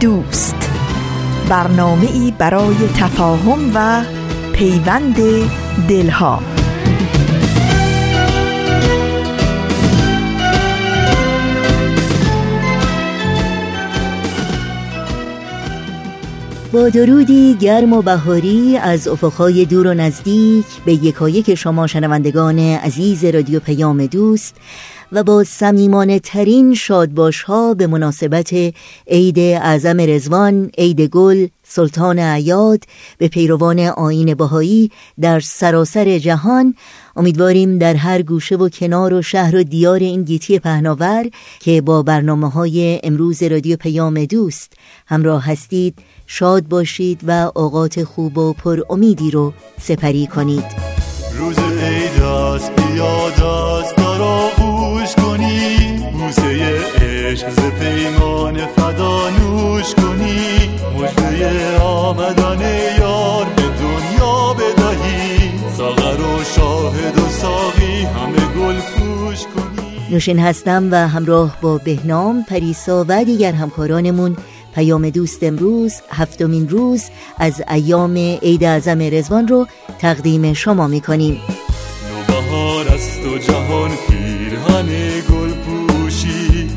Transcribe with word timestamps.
دوست. 0.00 0.70
برنامه 1.48 2.12
ای 2.12 2.32
برای 2.38 2.88
تفاهم 2.96 3.70
و 3.74 4.02
پیوند 4.52 5.16
دلها. 5.88 6.42
با 16.72 16.88
درودی 16.88 17.54
گرم 17.60 17.92
و 17.92 18.02
بهاری 18.02 18.76
از 18.76 19.08
افقهای 19.08 19.64
دور 19.64 19.86
و 19.86 19.94
نزدیک 19.94 20.66
به 20.84 20.92
یکایک 20.92 21.54
شما 21.54 21.86
شنوندگان 21.86 22.58
عزیز 22.58 23.24
رادیو 23.24 23.60
پیام 23.60 24.06
دوست. 24.06 24.56
و 25.12 25.22
با 25.22 25.44
سمیمانه 25.44 26.18
ترین 26.18 26.74
شادباش 26.74 27.42
ها 27.42 27.74
به 27.74 27.86
مناسبت 27.86 28.50
عید 29.06 29.38
اعظم 29.38 30.00
رزوان، 30.00 30.70
عید 30.78 31.00
گل، 31.00 31.46
سلطان 31.62 32.18
عیاد 32.18 32.84
به 33.18 33.28
پیروان 33.28 33.80
آین 33.80 34.34
بهایی 34.34 34.90
در 35.20 35.40
سراسر 35.40 36.18
جهان 36.18 36.74
امیدواریم 37.16 37.78
در 37.78 37.94
هر 37.94 38.22
گوشه 38.22 38.56
و 38.56 38.68
کنار 38.68 39.14
و 39.14 39.22
شهر 39.22 39.56
و 39.56 39.62
دیار 39.62 39.98
این 39.98 40.22
گیتی 40.22 40.58
پهناور 40.58 41.30
که 41.60 41.80
با 41.80 42.02
برنامه 42.02 42.50
های 42.50 43.00
امروز 43.02 43.42
رادیو 43.42 43.76
پیام 43.76 44.24
دوست 44.24 44.72
همراه 45.06 45.44
هستید 45.44 45.98
شاد 46.26 46.68
باشید 46.68 47.20
و 47.26 47.52
اوقات 47.54 48.04
خوب 48.04 48.38
و 48.38 48.52
پر 48.52 48.80
امیدی 48.90 49.30
رو 49.30 49.52
سپری 49.80 50.26
کنید. 50.26 50.85
روز 51.38 51.58
عید 51.58 52.22
است 52.22 52.72
بیاد 52.72 53.42
است 53.42 53.96
عشق 57.36 57.50
ز 57.50 57.60
پیمان 57.80 58.66
فدا 58.66 59.30
نوش 59.30 59.94
کنی. 59.94 60.70
مجده 60.98 61.78
آمدن 61.78 62.60
یار 62.98 63.44
به 63.44 63.62
دنیا 63.62 64.54
بدهی. 64.54 65.50
ساغر 65.76 66.20
و 66.20 66.44
شاهد 66.44 67.18
و 67.18 67.28
ساقی 67.28 68.02
همه 68.02 68.46
گل 68.58 68.80
پوش 68.80 69.38
کنی. 69.42 70.10
نوشین 70.10 70.38
هستم 70.38 70.88
و 70.90 71.08
همراه 71.08 71.56
با 71.60 71.78
بهنام 71.78 72.44
پریسا 72.48 73.04
و 73.08 73.24
دیگر 73.24 73.52
همکارانمون 73.52 74.36
پیام 74.76 75.10
دوست 75.10 75.42
امروز 75.42 75.92
هفتمین 76.10 76.68
روز 76.68 77.02
از 77.38 77.62
ایام 77.70 78.16
عید 78.16 78.64
اعظم 78.64 78.98
رزوان 79.02 79.48
رو 79.48 79.66
تقدیم 79.98 80.52
شما 80.52 80.86
می‌کنیم. 80.86 81.40
نوبهار 82.10 82.88
است 82.88 83.26
و 83.26 83.38
جهان 83.38 83.90
پیرهن 84.08 84.88
گل 85.30 85.52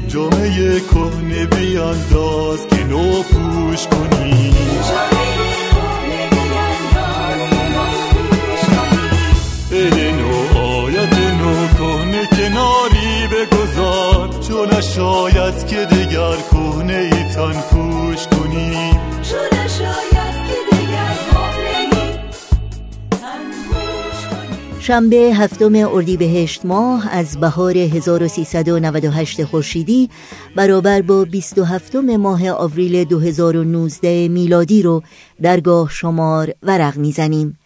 جامعه 0.08 0.80
کهنه 0.80 1.46
بیانداز 1.46 2.68
که 2.68 2.84
نو 2.84 3.24
پوش 3.24 3.88
کنی. 3.88 4.19
ایتان 17.40 17.62
پوش 17.62 18.28
کنی. 18.28 18.92
شنبه 24.80 25.18
هفتم 25.18 25.76
اردیبهشت 25.76 26.66
ماه 26.66 27.10
از 27.12 27.40
بهار 27.40 27.78
1398 27.78 29.44
خورشیدی 29.44 30.10
برابر 30.56 31.02
با 31.02 31.26
27 31.26 31.96
ماه 31.96 32.50
آوریل 32.50 33.04
2019 33.04 34.28
میلادی 34.28 34.82
رو 34.82 35.04
درگاه 35.42 35.90
شمار 35.92 36.54
ورق 36.64 36.98
می‌زنیم. 36.98 37.59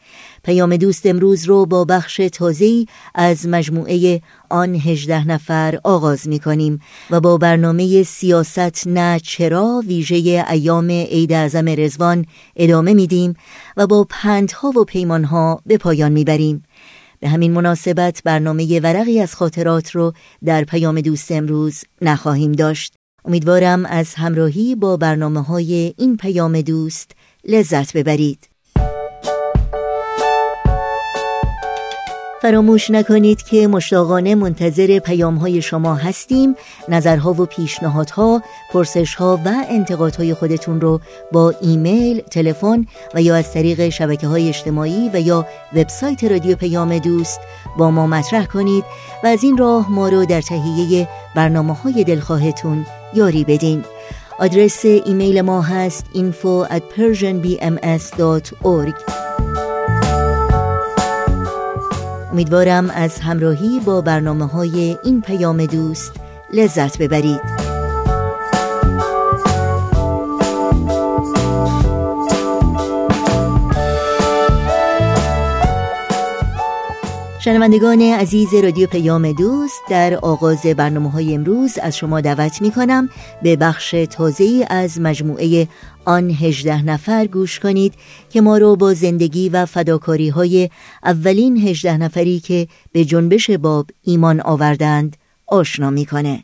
پیام 0.44 0.78
دوست 0.78 1.06
امروز 1.06 1.46
رو 1.46 1.66
با 1.66 1.86
بخش 1.86 2.22
تازه‌ای 2.34 2.86
از 3.16 3.48
مجموعه 3.48 4.22
آن 4.50 4.76
هجده 4.76 5.28
نفر 5.28 5.80
آغاز 5.84 6.28
می 6.28 6.40
کنیم 6.40 6.80
و 7.10 7.20
با 7.20 7.38
برنامه 7.38 8.04
سیاست 8.04 8.88
نه 8.88 9.20
چرا 9.20 9.84
ویژه 9.88 10.46
ایام 10.50 10.90
عید 10.90 11.34
اعظم 11.34 11.66
رزوان 11.68 12.26
ادامه 12.56 12.94
میدیم 12.94 13.34
و 13.78 13.88
با 13.88 14.08
پندها 14.10 14.70
و 14.70 14.84
پیمانها 14.84 15.62
به 15.66 15.78
پایان 15.78 16.12
می‌بریم. 16.12 16.64
به 17.20 17.30
همین 17.30 17.52
مناسبت 17.52 18.22
برنامه 18.26 18.80
ورقی 18.80 19.20
از 19.20 19.36
خاطرات 19.36 19.92
رو 19.92 20.14
در 20.46 20.64
پیام 20.64 21.02
دوست 21.02 21.32
امروز 21.32 21.84
نخواهیم 22.02 22.52
داشت. 22.52 22.94
امیدوارم 23.26 23.86
از 23.86 24.14
همراهی 24.14 24.76
با 24.76 24.98
برنامه 24.98 25.42
های 25.42 25.94
این 25.98 26.18
پیام 26.18 26.62
دوست 26.62 27.12
لذت 27.48 27.98
ببرید. 27.98 28.53
فراموش 32.44 32.92
نکنید 32.92 33.44
که 33.44 33.68
مشتاقانه 33.68 34.36
منتظر 34.36 35.00
پیام 35.00 35.36
های 35.36 35.62
شما 35.62 35.96
هستیم. 35.96 36.56
نظرها 36.90 37.34
و 37.34 37.46
پیشنهادها 37.46 38.42
پرسشها 38.72 39.40
و 39.46 39.54
انتقادهای 39.70 40.34
خودتون 40.34 40.82
رو 40.82 41.02
با 41.32 41.54
ایمیل 41.62 42.22
تلفن 42.22 42.86
و 43.14 43.22
یا 43.22 43.36
از 43.36 43.54
طریق 43.54 43.90
شبکه 43.90 44.28
های 44.28 44.50
اجتماعی 44.50 45.10
و 45.14 45.20
یا 45.20 45.48
وبسایت 45.76 46.24
رادیو 46.24 46.56
پیام 46.56 47.00
دوست 47.00 47.40
با 47.78 47.92
ما 47.92 48.08
مطرح 48.08 48.46
کنید 48.46 48.84
و 49.24 49.28
از 49.28 49.44
این 49.44 49.58
راه 49.58 49.92
ما 49.92 50.10
رو 50.10 50.26
در 50.26 50.42
تهیه 50.42 51.08
برنامه 51.36 51.74
های 51.74 52.04
دلخواهتون 52.04 52.86
یاری 53.14 53.44
بدین. 53.44 53.84
آدرس 54.40 54.86
ایمیل 54.86 55.42
ما 55.42 55.62
هست 55.62 56.06
info 56.14 56.68
at 56.70 56.82
persianbms.org 56.98 59.43
امیدوارم 62.34 62.90
از 62.90 63.20
همراهی 63.20 63.80
با 63.80 64.02
برنامه 64.02 64.46
های 64.46 64.98
این 65.04 65.22
پیام 65.22 65.66
دوست 65.66 66.12
لذت 66.54 66.98
ببرید. 66.98 67.63
شنوندگان 77.46 78.02
عزیز 78.02 78.54
رادیو 78.54 78.88
پیام 78.88 79.32
دوست 79.32 79.82
در 79.90 80.16
آغاز 80.16 80.62
برنامه 80.66 81.12
های 81.12 81.34
امروز 81.34 81.78
از 81.78 81.98
شما 81.98 82.22
دعوت 82.22 82.62
می 82.62 82.72
کنم 82.72 83.10
به 83.42 83.56
بخش 83.56 83.92
تازه 83.92 84.66
از 84.70 85.02
مجموعه 85.02 85.68
آن 86.06 86.30
هجده 86.30 86.86
نفر 86.86 87.28
گوش 87.28 87.60
کنید 87.60 87.94
که 88.30 88.42
ما 88.42 88.58
رو 88.58 88.76
با 88.76 88.94
زندگی 88.94 89.50
و 89.50 89.66
فداکاری 89.66 90.30
های 90.30 90.70
اولین 91.04 91.58
هجده 91.58 91.98
نفری 91.98 92.40
که 92.40 92.68
به 92.92 93.06
جنبش 93.06 93.50
باب 93.50 93.88
ایمان 94.02 94.42
آوردند 94.42 95.18
آشنا 95.48 95.90
می‌کنه. 95.90 96.44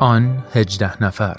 آن 0.00 0.38
هجده 0.54 1.02
نفر. 1.02 1.36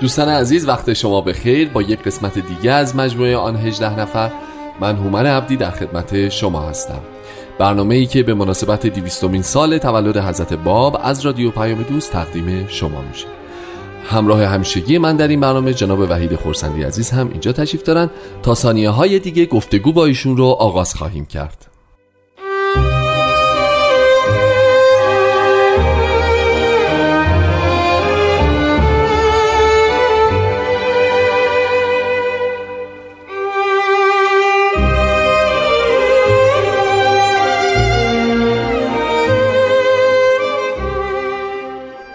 دوستان 0.00 0.28
عزیز 0.28 0.68
وقت 0.68 0.92
شما 0.92 1.20
به 1.20 1.32
خیر 1.32 1.68
با 1.68 1.82
یک 1.82 2.02
قسمت 2.02 2.38
دیگه 2.38 2.72
از 2.72 2.96
مجموعه 2.96 3.36
آن 3.36 3.56
هجده 3.56 4.00
نفر 4.00 4.30
من 4.80 4.96
هومن 4.96 5.26
عبدی 5.26 5.56
در 5.56 5.70
خدمت 5.70 6.28
شما 6.28 6.60
هستم. 6.68 7.11
برنامه 7.62 7.94
ای 7.94 8.06
که 8.06 8.22
به 8.22 8.34
مناسبت 8.34 8.86
دیویستومین 8.86 9.42
سال 9.42 9.78
تولد 9.78 10.16
حضرت 10.16 10.52
باب 10.52 11.00
از 11.02 11.20
رادیو 11.20 11.50
پیام 11.50 11.82
دوست 11.82 12.12
تقدیم 12.12 12.66
شما 12.68 13.02
میشه. 13.02 13.26
همراه 14.04 14.44
همیشگی 14.44 14.98
من 14.98 15.16
در 15.16 15.28
این 15.28 15.40
برنامه 15.40 15.74
جناب 15.74 16.00
وحید 16.00 16.36
خورسندی 16.36 16.82
عزیز 16.82 17.10
هم 17.10 17.28
اینجا 17.30 17.52
تشریف 17.52 17.82
دارن 17.82 18.10
تا 18.42 18.54
ثانیه 18.54 18.90
های 18.90 19.18
دیگه 19.18 19.46
گفتگو 19.46 19.92
با 19.92 20.06
ایشون 20.06 20.36
رو 20.36 20.44
آغاز 20.44 20.94
خواهیم 20.94 21.26
کرد. 21.26 21.71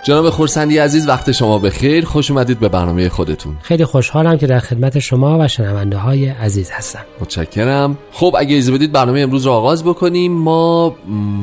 جناب 0.08 0.30
خورسندی 0.30 0.78
عزیز 0.78 1.08
وقت 1.08 1.32
شما 1.32 1.60
بخیر. 1.60 2.06
خوش 2.06 2.32
اومدید 2.32 2.60
به 2.60 2.70
برنامه 2.70 3.10
خودتون. 3.10 3.58
خیلی 3.62 3.86
خوشحالم 3.86 4.38
که 4.38 4.48
در 4.48 4.60
خدمت 4.60 5.00
شما 5.00 5.40
و 5.40 5.48
شنونده 5.48 5.98
های 5.98 6.30
عزیز 6.30 6.72
هستم. 6.72 7.00
متشکرم. 7.22 7.98
خب 8.12 8.36
اگه 8.40 8.56
اجازه 8.56 8.72
بدید 8.72 8.92
برنامه 8.92 9.20
امروز 9.20 9.46
رو 9.46 9.52
آغاز 9.52 9.84
بکنیم. 9.84 10.32
ما 10.32 10.96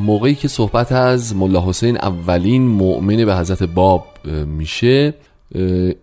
موقعی 0.05 0.35
که 0.35 0.49
صحبت 0.49 0.93
از 0.93 1.37
ملا 1.37 1.69
حسین 1.69 1.97
اولین 1.97 2.69
مؤمن 2.69 3.25
به 3.25 3.37
حضرت 3.37 3.63
باب 3.63 4.07
میشه 4.47 5.15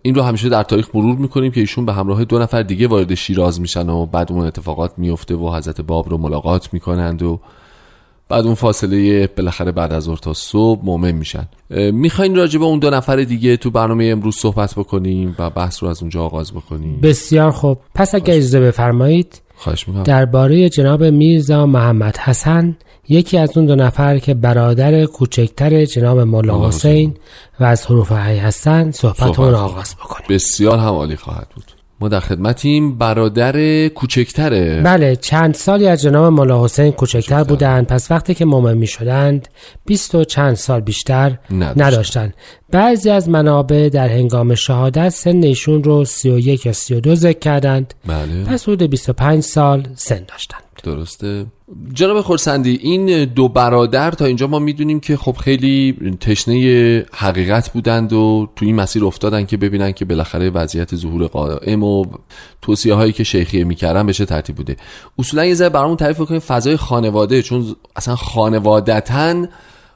این 0.02 0.14
رو 0.14 0.22
همیشه 0.22 0.48
در 0.48 0.62
تاریخ 0.62 0.88
مرور 0.94 1.16
می‌کنیم 1.16 1.52
که 1.52 1.60
ایشون 1.60 1.86
به 1.86 1.92
همراه 1.92 2.24
دو 2.24 2.38
نفر 2.38 2.62
دیگه 2.62 2.86
وارد 2.86 3.14
شیراز 3.14 3.60
میشن 3.60 3.88
و 3.88 4.06
بعد 4.06 4.32
اون 4.32 4.46
اتفاقات 4.46 4.92
میفته 4.96 5.34
و 5.34 5.56
حضرت 5.56 5.80
باب 5.80 6.08
رو 6.08 6.18
ملاقات 6.18 6.68
می‌کنند 6.72 7.22
و 7.22 7.40
بعد 8.32 8.44
اون 8.44 8.54
فاصله 8.54 9.26
بالاخره 9.26 9.72
بعد 9.72 9.92
از 9.92 10.02
ظهر 10.02 10.16
تا 10.16 10.32
صبح 10.32 10.84
مؤمن 10.84 11.12
میشن. 11.12 11.48
می‌خواین 11.92 12.36
راجع 12.36 12.58
به 12.58 12.64
اون 12.64 12.78
دو 12.78 12.90
نفر 12.90 13.16
دیگه 13.16 13.56
تو 13.56 13.70
برنامه 13.70 14.04
امروز 14.04 14.36
صحبت 14.36 14.74
بکنیم 14.74 15.36
و 15.38 15.50
بحث 15.50 15.82
رو 15.82 15.88
از 15.88 16.00
اونجا 16.00 16.22
آغاز 16.22 16.52
بکنیم. 16.52 17.00
بسیار 17.00 17.50
خوب. 17.50 17.78
پس 17.94 18.14
اگر 18.14 18.34
اجازه 18.34 18.60
بفرمایید 18.60 19.40
خواهش 19.56 19.88
می‌کنم. 19.88 20.02
درباره 20.02 20.68
جناب 20.68 21.04
میرزا 21.04 21.66
محمد 21.66 22.16
حسن 22.16 22.76
یکی 23.08 23.38
از 23.38 23.56
اون 23.56 23.66
دو 23.66 23.74
نفر 23.74 24.18
که 24.18 24.34
برادر 24.34 25.04
کوچکتر 25.04 25.84
جناب 25.84 26.20
مولا 26.20 26.68
حسین 26.68 27.14
و 27.60 27.64
از 27.64 27.86
حروف 27.86 28.12
حی 28.12 28.38
هستن 28.38 28.90
صحبت 28.90 29.38
رو 29.38 29.56
آغاز 29.56 29.94
بکنیم. 29.94 30.26
بسیار 30.28 30.78
هم 30.78 30.94
عالی 30.94 31.16
خواهد 31.16 31.48
بود. 31.54 31.71
ما 32.02 32.08
در 32.08 32.20
خدمتیم 32.20 32.98
برادر 32.98 33.88
کوچکتره. 33.88 34.82
بله 34.82 35.16
چند 35.16 35.54
سالی 35.54 35.86
از 35.86 36.02
جناب 36.02 36.32
مولا 36.32 36.64
حسین 36.64 36.92
کوچکتر 36.92 37.44
بودند. 37.44 37.86
پس 37.86 38.10
وقتی 38.10 38.34
که 38.34 38.44
مومن 38.44 38.78
می 38.78 38.86
شدند 38.86 39.48
بیست 39.86 40.14
و 40.14 40.24
چند 40.24 40.54
سال 40.54 40.80
بیشتر 40.80 41.38
نداشتن. 41.76 42.32
بعضی 42.72 43.10
از 43.10 43.28
منابع 43.28 43.88
در 43.88 44.08
هنگام 44.08 44.54
شهادت 44.54 45.08
سن 45.08 45.42
ایشون 45.42 45.84
رو 45.84 46.04
31 46.04 46.66
یا 46.66 46.72
32 46.72 47.14
ذکر 47.14 47.38
کردند. 47.38 47.94
بله. 48.06 48.44
پس 48.44 48.62
حدود 48.62 48.82
25 48.82 49.42
سال 49.42 49.88
سن 49.94 50.24
داشتند. 50.28 50.62
درسته. 50.82 51.46
جناب 51.94 52.20
خورسندی 52.20 52.78
این 52.82 53.24
دو 53.24 53.48
برادر 53.48 54.10
تا 54.10 54.24
اینجا 54.24 54.46
ما 54.46 54.58
می‌دونیم 54.58 55.00
که 55.00 55.16
خب 55.16 55.32
خیلی 55.32 55.96
تشنه 56.20 57.04
حقیقت 57.12 57.72
بودند 57.72 58.12
و 58.12 58.48
تو 58.56 58.66
این 58.66 58.74
مسیر 58.74 59.04
افتادن 59.04 59.46
که 59.46 59.56
ببینن 59.56 59.92
که 59.92 60.04
بالاخره 60.04 60.50
وضعیت 60.50 60.96
ظهور 60.96 61.26
قائم 61.26 61.82
و 61.82 62.04
توصیه 62.62 62.94
هایی 62.94 63.12
که 63.12 63.24
شیخیه 63.24 63.64
می‌کردن 63.64 64.06
بشه 64.06 64.24
ترتیب 64.24 64.56
بوده. 64.56 64.76
اصولا 65.18 65.44
یه 65.44 65.54
ذره 65.54 65.68
برامون 65.68 65.96
تعریف 65.96 66.20
کنیم 66.20 66.40
فضای 66.40 66.76
خانواده 66.76 67.42
چون 67.42 67.76
اصلا 67.96 68.16
خانوادتا 68.16 69.46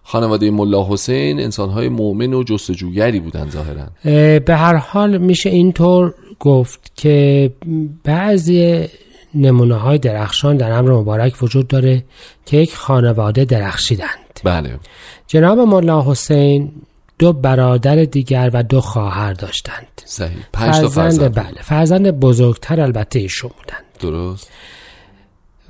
خانواده 0.09 0.51
ملا 0.51 0.87
حسین 0.89 1.41
انسانهای 1.41 1.89
مؤمن 1.89 2.35
و 2.35 2.43
جستجوگری 2.43 3.21
بودن 3.21 3.51
ظاهرا. 3.51 3.87
اه، 4.05 4.39
به 4.39 4.57
هر 4.57 4.77
حال 4.77 5.19
میشه 5.19 5.51
اینطور 5.51 6.15
گفت 6.41 6.93
که 6.95 7.51
بعضی 8.05 8.89
نمونه 9.35 9.75
های 9.75 9.99
درخشان 9.99 10.57
در 10.57 10.73
امر 10.73 10.93
مبارک 10.93 11.43
وجود 11.43 11.69
داره 11.69 12.05
که 12.47 12.57
یک 12.57 12.75
خانواده 12.75 13.45
درخشیدند. 13.45 14.41
بله. 14.45 14.79
جناب 15.27 15.59
ملا 15.59 16.03
حسین 16.11 16.73
دو 17.19 17.33
برادر 17.33 18.05
دیگر 18.05 18.51
و 18.53 18.63
دو 18.63 18.81
خواهر 18.81 19.33
داشتند. 19.33 20.03
صحیح. 20.05 20.37
پنج 20.53 20.75
تا 20.75 20.89
فرزند 20.89 21.33
فرزند. 21.33 21.35
بله. 21.35 21.63
فرزند 21.63 22.11
بزرگتر 22.11 22.81
البته 22.81 23.19
ایشون 23.19 23.51
بودند. 23.59 23.85
درست. 24.01 24.51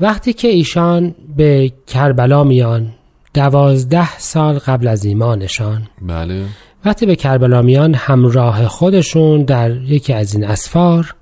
وقتی 0.01 0.33
که 0.33 0.49
ایشان 0.49 1.15
به 1.37 1.73
کربلا 1.87 2.45
میان 2.45 2.93
دوازده 3.37 4.19
سال 4.19 4.59
قبل 4.59 4.89
از 4.89 5.05
ایمانشان. 5.05 5.89
بله. 6.03 6.45
وقتی 6.85 7.07
به 7.07 7.17
کربلا 7.17 7.63
میان 7.63 7.95
همراه 7.95 8.69
خودشون 8.69 9.43
در 9.43 9.71
یکی 9.71 10.13
از 10.13 10.35
این 10.35 10.45
اسفار 10.45 11.15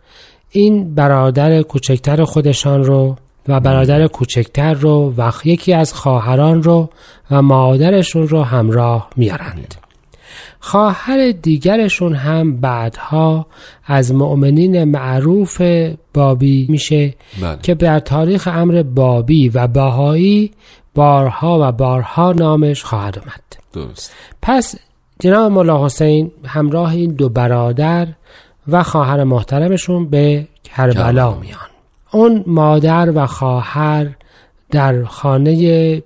این 0.50 0.94
برادر 0.94 1.62
کوچکتر 1.62 2.24
خودشان 2.24 2.84
رو 2.84 3.16
و 3.48 3.60
برادر 3.60 4.06
کوچکتر 4.06 4.74
رو 4.74 5.14
و 5.18 5.32
یکی 5.44 5.72
از 5.72 5.92
خواهران 5.92 6.62
رو 6.62 6.90
و 7.30 7.42
مادرشون 7.42 8.28
رو 8.28 8.42
همراه 8.42 9.08
میارند. 9.16 9.74
خواهر 10.60 11.30
دیگرشون 11.42 12.14
هم 12.14 12.56
بعدها 12.56 13.46
از 13.86 14.14
مؤمنین 14.14 14.84
معروف 14.84 15.62
بابی 16.14 16.66
میشه 16.68 17.14
بله. 17.42 17.58
که 17.62 17.74
در 17.74 18.00
تاریخ 18.00 18.48
امر 18.52 18.82
بابی 18.82 19.48
و 19.48 19.66
بهایی 19.66 20.50
بارها 20.94 21.68
و 21.68 21.72
بارها 21.72 22.32
نامش 22.32 22.84
خواهد 22.84 23.18
آمد 23.18 23.42
درست. 23.72 24.12
پس 24.42 24.74
جناب 25.20 25.52
مولا 25.52 25.84
حسین 25.84 26.30
همراه 26.44 26.92
این 26.92 27.12
دو 27.12 27.28
برادر 27.28 28.08
و 28.68 28.82
خواهر 28.82 29.24
محترمشون 29.24 30.08
به 30.08 30.46
کربلا 30.64 30.94
کربلا. 30.94 31.34
میان. 31.34 31.58
اون 32.10 32.44
مادر 32.46 33.12
و 33.14 33.26
خواهر 33.26 34.06
در 34.70 35.04
خانه 35.04 36.02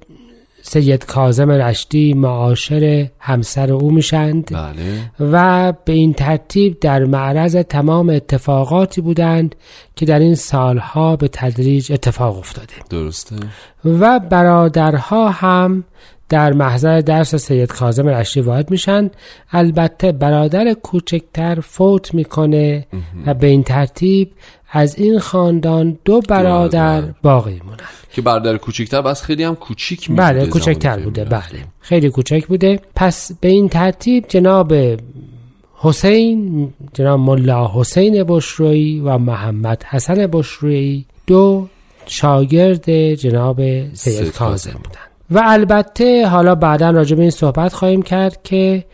سید 0.69 1.06
کازم 1.06 1.50
رشتی 1.50 2.15
معاشر 2.15 3.09
همسر 3.19 3.73
او 3.73 3.91
میشند 3.91 4.50
بله. 4.53 5.11
و 5.32 5.73
به 5.85 5.93
این 5.93 6.12
ترتیب 6.12 6.81
در 6.81 7.05
معرض 7.05 7.56
تمام 7.56 8.11
اتفاقاتی 8.11 9.00
بودند 9.00 9.55
که 9.97 10.06
در 10.06 10.19
این 10.19 10.35
سالها 10.35 11.17
به 11.17 11.29
تدریج 11.32 11.93
اتفاق 11.93 12.38
افتاده. 12.38 12.73
درسته. 12.91 13.37
و 13.85 14.19
برادرها 14.19 15.29
هم 15.29 15.85
در 16.29 16.53
محضر 16.53 17.00
درس 17.00 17.35
سید 17.35 17.69
کاظم 17.69 18.09
رشتی 18.09 18.41
وارد 18.41 18.70
میشن 18.70 19.11
البته 19.50 20.12
برادر 20.12 20.73
کوچکتر 20.73 21.61
فوت 21.61 22.15
می‌کنه 22.15 22.87
و 23.26 23.35
به 23.35 23.47
این 23.47 23.62
ترتیب 23.62 24.32
از 24.70 24.98
این 24.98 25.19
خاندان 25.19 25.98
دو 26.05 26.20
برادر 26.20 27.01
برادر. 27.01 27.15
باقی 27.22 27.60
مونن 27.65 27.79
که 28.13 28.22
برادر 28.22 28.56
کوچیکتر 28.56 29.03
بس 29.03 29.22
خیلی 29.22 29.44
هم 29.44 29.55
کوچیک 29.55 30.10
می 30.10 30.17
بله 30.17 30.46
کوچکتر 30.46 30.98
بوده 30.98 31.25
بله. 31.25 31.65
خیلی 31.81 32.10
کوچک 32.10 32.46
بوده. 32.46 32.81
پس 32.96 33.32
به 33.41 33.48
این 33.48 33.69
ترتیب 33.69 34.25
جناب 34.29 34.75
حسین 35.75 36.69
جناب 36.94 37.20
ملا 37.20 37.70
حسین 37.75 38.25
بشرویی 38.25 39.01
و 39.01 39.19
محمد 39.19 39.82
حسن 39.82 40.27
بشرویی 40.27 41.06
دو 41.27 41.69
شاگرد 42.06 43.15
جناب 43.15 43.60
سید 43.94 44.32
کاظم. 44.32 44.70
بودن 44.70 45.08
و 45.31 45.43
البته 45.44 46.27
حالا 46.27 46.55
بعدا 46.55 46.91
راجع 46.91 47.17
به 47.17 47.22
این 47.22 47.31
صحبت 47.31 47.72
خواهیم 47.72 48.03
کرد 48.03 48.43
که 48.43 48.84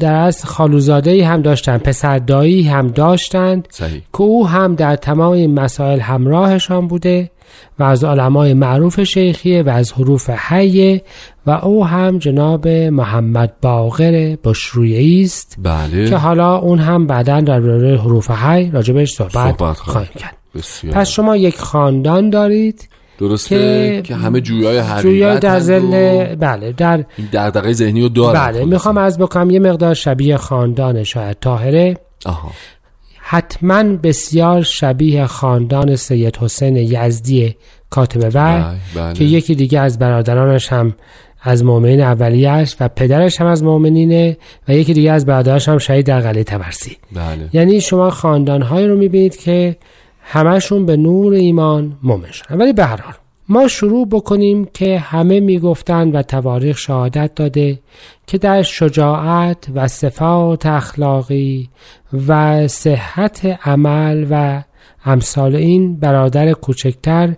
در 0.00 0.14
از 0.14 0.44
خالوزاده 0.44 1.26
هم 1.26 1.42
داشتن 1.42 1.78
پسر 1.78 2.18
دایی 2.18 2.62
هم 2.62 2.88
داشتند 2.88 3.68
صحیح. 3.70 4.02
که 4.12 4.22
او 4.22 4.48
هم 4.48 4.74
در 4.74 4.96
تمام 4.96 5.32
این 5.32 5.54
مسائل 5.54 6.00
همراهشان 6.00 6.88
بوده 6.88 7.30
و 7.78 7.82
از 7.82 8.04
علمای 8.04 8.54
معروف 8.54 9.02
شیخیه 9.02 9.62
و 9.62 9.68
از 9.68 9.92
حروف 9.92 10.30
حیه 10.30 11.02
و 11.46 11.50
او 11.50 11.86
هم 11.86 12.18
جناب 12.18 12.68
محمد 12.68 13.52
باقر 13.62 14.36
بشرویی 14.44 15.22
است 15.22 15.56
بله. 15.62 16.10
که 16.10 16.16
حالا 16.16 16.56
اون 16.56 16.78
هم 16.78 17.06
بعدا 17.06 17.40
در 17.40 17.60
باره 17.60 17.98
حروف 17.98 18.30
حی 18.30 18.70
راجبش 18.70 19.12
صحبت, 19.12 19.32
صحبت 19.32 19.76
خواهیم 19.76 19.92
خواهیم 19.92 20.12
کرد. 20.18 20.36
بسیار. 20.54 20.94
پس 20.94 21.08
شما 21.08 21.36
یک 21.36 21.58
خاندان 21.58 22.30
دارید 22.30 22.88
درسته؟ 23.18 23.96
که 23.96 24.02
که, 24.02 24.14
همه 24.14 24.40
جویای 24.40 24.78
حقیقت 24.78 25.02
جویا 25.02 25.38
در 25.38 25.48
هند 25.50 25.60
و 25.60 25.64
زل 25.64 26.34
بله 26.34 26.72
در 26.72 27.04
دغدغه 27.32 27.72
ذهنی 27.72 28.02
رو 28.02 28.08
دارن. 28.08 28.40
بله 28.40 28.52
خلاصه. 28.52 28.64
می‌خوام 28.64 28.98
از 28.98 29.18
بکنم 29.18 29.50
یه 29.50 29.58
مقدار 29.58 29.94
شبیه 29.94 30.36
خاندان 30.36 31.02
شاید 31.04 31.36
طاهره. 31.40 31.96
آها. 32.26 32.50
حتما 33.18 33.82
بسیار 33.82 34.62
شبیه 34.62 35.26
خاندان 35.26 35.96
سید 35.96 36.36
حسین 36.36 36.76
یزدی 36.76 37.56
کاتب 37.90 38.30
وحی 38.34 38.62
بله 38.62 38.76
بله. 38.94 39.14
که 39.14 39.24
یکی 39.24 39.54
دیگه 39.54 39.80
از 39.80 39.98
برادرانش 39.98 40.72
هم 40.72 40.94
از 41.42 41.64
مؤمنین 41.64 42.00
اولیه 42.00 42.50
است 42.50 42.76
و 42.80 42.88
پدرش 42.88 43.40
هم 43.40 43.46
از 43.46 43.62
مؤمنینه 43.62 44.36
و 44.68 44.72
یکی 44.72 44.94
دیگه 44.94 45.12
از 45.12 45.26
برادرش 45.26 45.68
هم 45.68 45.78
شهید 45.78 46.06
در 46.06 46.20
قلعه 46.20 46.44
تبرسی. 46.44 46.96
بله. 47.12 47.48
یعنی 47.52 47.80
شما 47.80 48.10
خاندانهایی 48.10 48.86
رو 48.86 48.96
می‌بینید 48.96 49.36
که 49.36 49.76
همشون 50.22 50.86
به 50.86 50.96
نور 50.96 51.32
ایمان 51.32 51.98
مؤمن 52.02 52.30
شدن. 52.30 52.58
ولی 52.58 52.72
به 52.72 52.84
هر 52.84 53.00
حال 53.00 53.14
ما 53.48 53.68
شروع 53.68 54.08
بکنیم 54.08 54.64
که 54.64 54.98
همه 54.98 55.40
می‌گفتند 55.40 56.14
و 56.14 56.22
تواریخ 56.22 56.78
شهادت 56.78 57.34
داده 57.34 57.78
که 58.26 58.38
در 58.38 58.62
شجاعت 58.62 59.66
و 59.74 59.88
صفات 59.88 60.66
اخلاقی 60.66 61.68
و 62.28 62.68
صحت 62.68 63.46
عمل 63.64 64.26
و 64.30 64.62
امثال 65.04 65.56
این 65.56 65.96
برادر 65.96 66.52
کوچکتر 66.52 67.34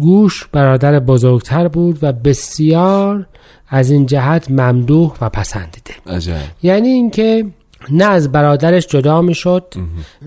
گوش 0.00 0.46
برادر 0.52 1.00
بزرگتر 1.00 1.68
بود 1.68 1.98
و 2.02 2.12
بسیار 2.12 3.26
از 3.68 3.90
این 3.90 4.06
جهت 4.06 4.50
ممدوح 4.50 5.12
و 5.20 5.28
پسندیده. 5.28 5.94
عجب. 6.06 6.36
یعنی 6.62 6.88
اینکه 6.88 7.44
نه 7.90 8.04
از 8.04 8.32
برادرش 8.32 8.86
جدا 8.86 9.22
می‌شد 9.22 9.74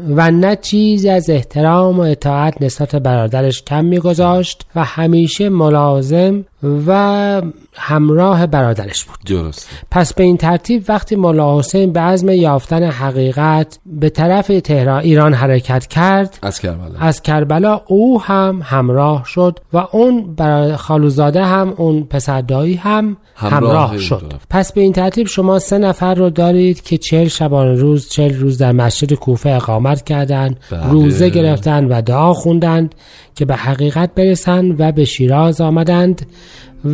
و 0.09 0.31
نه 0.31 0.55
چیزی 0.55 1.09
از 1.09 1.29
احترام 1.29 1.99
و 1.99 2.01
اطاعت 2.01 2.61
نسبت 2.61 2.91
به 2.91 2.99
برادرش 2.99 3.63
کم 3.63 3.85
میگذاشت 3.85 4.65
و 4.75 4.83
همیشه 4.83 5.49
ملازم 5.49 6.45
و 6.63 7.41
همراه 7.75 8.47
برادرش 8.47 9.03
بود 9.03 9.17
درست 9.25 9.69
پس 9.91 10.13
به 10.13 10.23
این 10.23 10.37
ترتیب 10.37 10.83
وقتی 10.87 11.15
مولا 11.15 11.59
حسین 11.59 11.93
به 11.93 11.99
عزم 11.99 12.29
یافتن 12.29 12.83
حقیقت 12.83 13.79
به 13.85 14.09
طرف 14.09 14.47
تهران 14.47 14.99
ایران 14.99 15.33
حرکت 15.33 15.87
کرد 15.87 16.39
از 16.41 16.59
کربلا 16.59 16.99
از 16.99 17.21
کربلا 17.21 17.81
او 17.87 18.21
هم 18.21 18.61
همراه 18.63 19.25
شد 19.25 19.59
و 19.73 19.87
اون 19.91 20.35
برای 20.35 20.75
خالوزاده 20.75 21.45
هم 21.45 21.73
اون 21.77 22.03
پسردایی 22.03 22.75
هم 22.75 23.17
همراه 23.35 23.61
همراه, 23.61 23.97
شد. 23.97 24.33
پس 24.49 24.73
به 24.73 24.81
این 24.81 24.93
ترتیب 24.93 25.27
شما 25.27 25.59
سه 25.59 25.77
نفر 25.77 26.15
رو 26.15 26.29
دارید 26.29 26.81
که 26.83 26.97
چهل 26.97 27.27
شبانه 27.27 27.73
روز 27.73 28.09
چهل 28.09 28.39
روز 28.39 28.57
در 28.57 28.71
مسجد 28.71 29.13
کوفه 29.13 29.49
اقامت 29.49 30.03
کردند 30.03 30.59
بله. 30.71 30.89
روزه 30.89 31.29
گرفتند 31.29 31.91
و 31.91 32.01
دعا 32.01 32.33
خوندند 32.33 32.95
که 33.35 33.45
به 33.45 33.55
حقیقت 33.55 34.15
برسند 34.15 34.75
و 34.79 34.91
به 34.91 35.05
شیراز 35.05 35.61
آمدند 35.61 36.25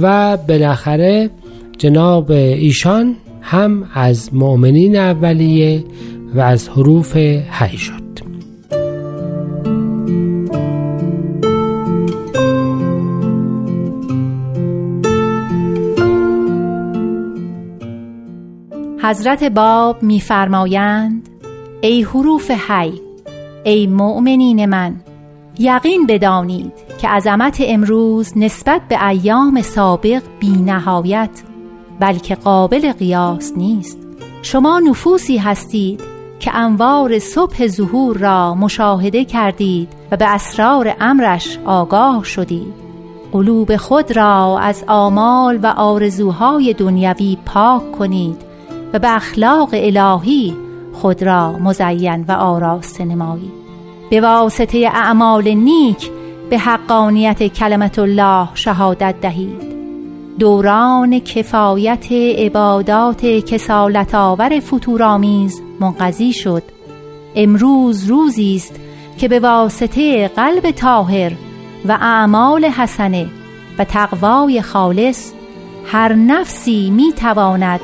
و 0.01 0.37
بالاخره 0.37 1.29
جناب 1.77 2.31
ایشان 2.31 3.15
هم 3.41 3.89
از 3.93 4.33
مؤمنین 4.33 4.97
اولیه 4.97 5.83
و 6.35 6.39
از 6.39 6.69
حروف 6.69 7.17
حی 7.49 7.77
شد. 7.77 8.07
حضرت 19.07 19.43
باب 19.43 20.03
میفرمایند 20.03 21.29
ای 21.81 22.01
حروف 22.01 22.51
حی 22.51 23.01
ای 23.63 23.87
مؤمنین 23.87 24.65
من 24.65 24.95
یقین 25.59 26.05
بدانید 26.07 26.73
که 27.01 27.07
عظمت 27.07 27.57
امروز 27.65 28.33
نسبت 28.35 28.81
به 28.89 29.07
ایام 29.07 29.61
سابق 29.61 30.21
بی 30.39 30.51
نهایت 30.51 31.29
بلکه 31.99 32.35
قابل 32.35 32.91
قیاس 32.91 33.53
نیست. 33.57 33.97
شما 34.41 34.79
نفوسی 34.79 35.37
هستید 35.37 36.01
که 36.39 36.55
انوار 36.55 37.19
صبح 37.19 37.67
ظهور 37.67 38.17
را 38.17 38.55
مشاهده 38.55 39.25
کردید 39.25 39.89
و 40.11 40.17
به 40.17 40.25
اسرار 40.25 40.95
امرش 40.99 41.59
آگاه 41.65 42.23
شدید. 42.23 42.73
قلوب 43.31 43.75
خود 43.75 44.17
را 44.17 44.59
از 44.59 44.83
آمال 44.87 45.59
و 45.63 45.67
آرزوهای 45.67 46.73
دنیوی 46.73 47.37
پاک 47.45 47.91
کنید 47.91 48.41
و 48.93 48.99
به 48.99 49.15
اخلاق 49.15 49.69
الهی 49.73 50.55
خود 50.93 51.23
را 51.23 51.51
مزین 51.51 52.25
و 52.27 52.31
آراسته 52.31 53.05
نمایید. 53.05 53.66
به 54.09 54.21
واسطه 54.21 54.89
اعمال 54.93 55.47
نیک 55.49 56.09
به 56.49 56.57
حقانیت 56.57 57.47
کلمت 57.47 57.99
الله 57.99 58.49
شهادت 58.53 59.15
دهید. 59.21 59.77
دوران 60.39 61.19
کفایت 61.19 62.11
عبادات 62.11 63.25
کسالت 63.25 64.15
آور 64.15 64.59
فتورآمیز 64.59 65.61
منقضی 65.79 66.33
شد. 66.33 66.63
امروز 67.35 68.05
روزی 68.05 68.55
است 68.55 68.79
که 69.17 69.27
به 69.27 69.39
واسطه 69.39 70.27
قلب 70.27 70.71
طاهر 70.71 71.31
و 71.85 71.91
اعمال 71.91 72.65
حسنه 72.65 73.27
و 73.77 73.83
تقوای 73.83 74.61
خالص 74.61 75.31
هر 75.85 76.13
نفسی 76.13 76.89
می 76.89 77.13
تواند 77.13 77.79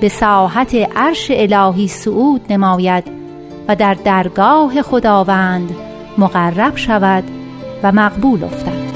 به 0.00 0.08
ساحت 0.08 0.74
عرش 0.96 1.30
الهی 1.30 1.88
صعود 1.88 2.40
نماید. 2.50 3.17
و 3.68 3.76
در 3.76 3.94
درگاه 3.94 4.82
خداوند 4.82 5.76
مقرب 6.18 6.76
شود 6.76 7.24
و 7.82 7.92
مقبول 7.92 8.44
افتد. 8.44 8.88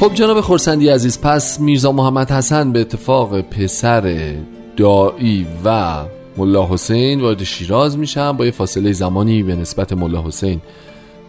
خب 0.00 0.14
جناب 0.14 0.40
خورسندی 0.40 0.88
عزیز 0.88 1.20
پس 1.20 1.60
میرزا 1.60 1.92
محمد 1.92 2.30
حسن 2.30 2.72
به 2.72 2.80
اتفاق 2.80 3.40
پسر 3.40 4.34
دایی 4.76 5.46
و 5.64 5.98
ملا 6.36 6.66
حسین 6.66 7.20
وارد 7.20 7.44
شیراز 7.44 7.98
میشن 7.98 8.32
با 8.32 8.44
یه 8.44 8.50
فاصله 8.50 8.92
زمانی 8.92 9.42
به 9.42 9.56
نسبت 9.56 9.92
ملا 9.92 10.22
حسین. 10.22 10.60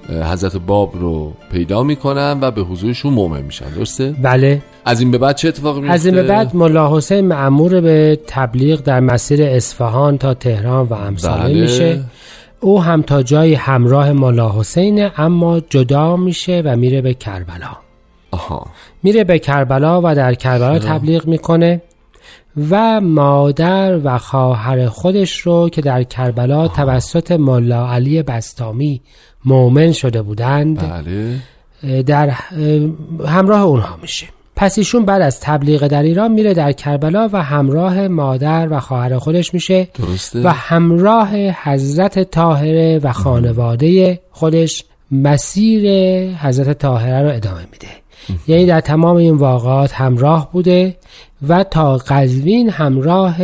حضرت 0.09 0.57
باب 0.57 0.93
رو 0.95 1.33
پیدا 1.51 1.83
می‌کنن 1.83 2.37
و 2.41 2.51
به 2.51 2.61
حضورشون 2.61 3.13
مؤمن 3.13 3.41
میشن 3.41 3.69
درسته؟ 3.69 4.15
بله 4.21 4.61
از 4.85 4.99
این 4.99 5.11
به 5.11 5.17
بعد 5.17 5.35
چه 5.35 5.47
اتفاقی 5.47 5.79
میفته؟ 5.79 5.93
از 5.93 6.05
این 6.05 6.15
به 6.15 6.23
بعد 6.23 6.55
ملا 6.55 6.97
حسین 6.97 7.27
معمور 7.27 7.81
به 7.81 8.19
تبلیغ 8.27 8.81
در 8.81 8.99
مسیر 8.99 9.43
اصفهان 9.43 10.17
تا 10.17 10.33
تهران 10.33 10.85
و 10.85 10.93
امثاله 10.93 11.43
بله. 11.43 11.61
میشه 11.61 12.03
او 12.59 12.83
هم 12.83 13.01
تا 13.01 13.23
جایی 13.23 13.53
همراه 13.53 14.11
ملا 14.11 14.59
حسینه 14.59 15.11
اما 15.17 15.59
جدا 15.59 16.15
میشه 16.15 16.61
و 16.65 16.75
میره 16.75 17.01
به 17.01 17.13
کربلا 17.13 17.77
آها 18.31 18.67
میره 19.03 19.23
به 19.23 19.39
کربلا 19.39 20.01
و 20.03 20.15
در 20.15 20.33
کربلا 20.33 20.79
تبلیغ 20.79 21.27
می‌کنه 21.27 21.81
و 22.69 23.01
مادر 23.01 23.99
و 24.03 24.17
خواهر 24.17 24.87
خودش 24.87 25.37
رو 25.37 25.69
که 25.69 25.81
در 25.81 26.03
کربلا 26.03 26.67
توسط 26.67 27.31
ملا 27.31 27.91
علی 27.91 28.23
بستامی 28.23 29.01
مؤمن 29.45 29.91
شده 29.91 30.21
بودند 30.21 30.79
بله. 30.79 31.39
در 32.01 32.29
همراه 33.27 33.61
اونها 33.61 33.97
میشه. 34.01 34.27
پس 34.55 34.77
ایشون 34.77 35.05
بعد 35.05 35.21
از 35.21 35.39
تبلیغ 35.39 35.87
در 35.87 36.03
ایران 36.03 36.31
میره 36.31 36.53
در 36.53 36.71
کربلا 36.71 37.29
و 37.33 37.43
همراه 37.43 38.07
مادر 38.07 38.67
و 38.71 38.79
خواهر 38.79 39.17
خودش 39.17 39.53
میشه 39.53 39.87
درسته. 39.93 40.41
و 40.43 40.47
همراه 40.47 41.35
حضرت 41.35 42.31
طاهره 42.31 42.99
و 43.03 43.11
خانواده 43.11 44.19
خودش 44.31 44.83
مسیر 45.11 45.83
حضرت 46.35 46.77
طاهره 46.77 47.21
رو 47.21 47.35
ادامه 47.35 47.61
میده. 47.71 47.87
یعنی 48.47 48.65
در 48.65 48.79
تمام 48.79 49.15
این 49.15 49.35
واقعات 49.35 49.93
همراه 49.93 50.51
بوده. 50.51 50.95
و 51.47 51.63
تا 51.63 51.97
قزوین 51.97 52.69
همراه 52.69 53.35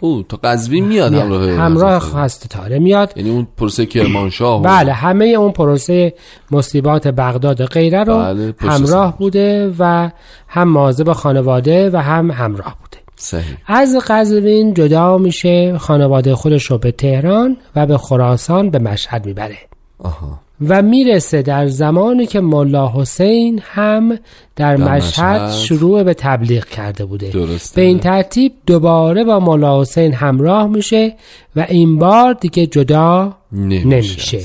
او 0.00 0.22
تا 0.22 0.36
قزوین 0.44 0.84
میاد 0.84 1.14
همراه 1.14 1.50
همراه 1.50 2.28
طاهره 2.50 2.78
میاد. 2.78 3.12
یعنی 3.16 3.30
اون 3.30 3.46
پروسه 3.56 3.86
کرمانشاه 3.86 4.62
بله 4.62 4.92
همه 4.92 5.24
اون 5.24 5.52
پروسه 5.52 6.14
مصیبات 6.50 7.08
بغداد 7.08 7.60
و 7.60 7.66
غیره 7.66 8.04
رو 8.04 8.18
بله، 8.18 8.54
همراه. 8.58 9.18
بوده 9.18 9.74
و 9.78 10.10
هم 10.48 10.68
مواظب 10.68 11.12
خانواده 11.12 11.90
و 11.90 11.96
هم 11.96 12.30
همراه 12.30 12.76
بوده. 12.80 12.98
صحیح. 13.16 13.56
از 13.66 13.96
قزوین 14.08 14.74
جدا 14.74 15.18
میشه 15.18 15.78
خانواده 15.78 16.34
خودش 16.34 16.64
رو 16.64 16.78
به 16.78 16.92
تهران 16.92 17.56
و 17.76 17.86
به 17.86 17.98
خراسان 17.98 18.70
به 18.70 18.78
مشهد 18.78 19.26
می‌بره. 19.26 19.58
آها. 19.98 20.40
و 20.68 20.82
می‌رسه 20.82 21.42
در 21.42 21.66
زمانی 21.66 22.26
که 22.26 22.40
ملا 22.40 22.92
حسین 22.94 23.60
هم 23.64 24.18
در, 24.56 24.76
در 24.76 24.76
مشهد, 24.76 25.40
مشهد. 25.40 25.50
شروع 25.50 26.02
به 26.02 26.14
تبلیغ 26.14 26.64
کرده 26.64 27.04
بوده. 27.04 27.30
درسته. 27.30 27.76
به 27.80 27.86
این 27.86 27.98
ترتیب 27.98 28.52
دوباره 28.66 29.24
با 29.24 29.40
ملا 29.40 29.80
حسین 29.80 30.14
همراه 30.14 30.66
میشه 30.66 31.14
و 31.56 31.66
این 31.68 31.98
بار 31.98 32.32
دیگه 32.32 32.66
جدا 32.66 33.36
نمیشه, 33.52 33.86
نمیشه. 33.86 34.40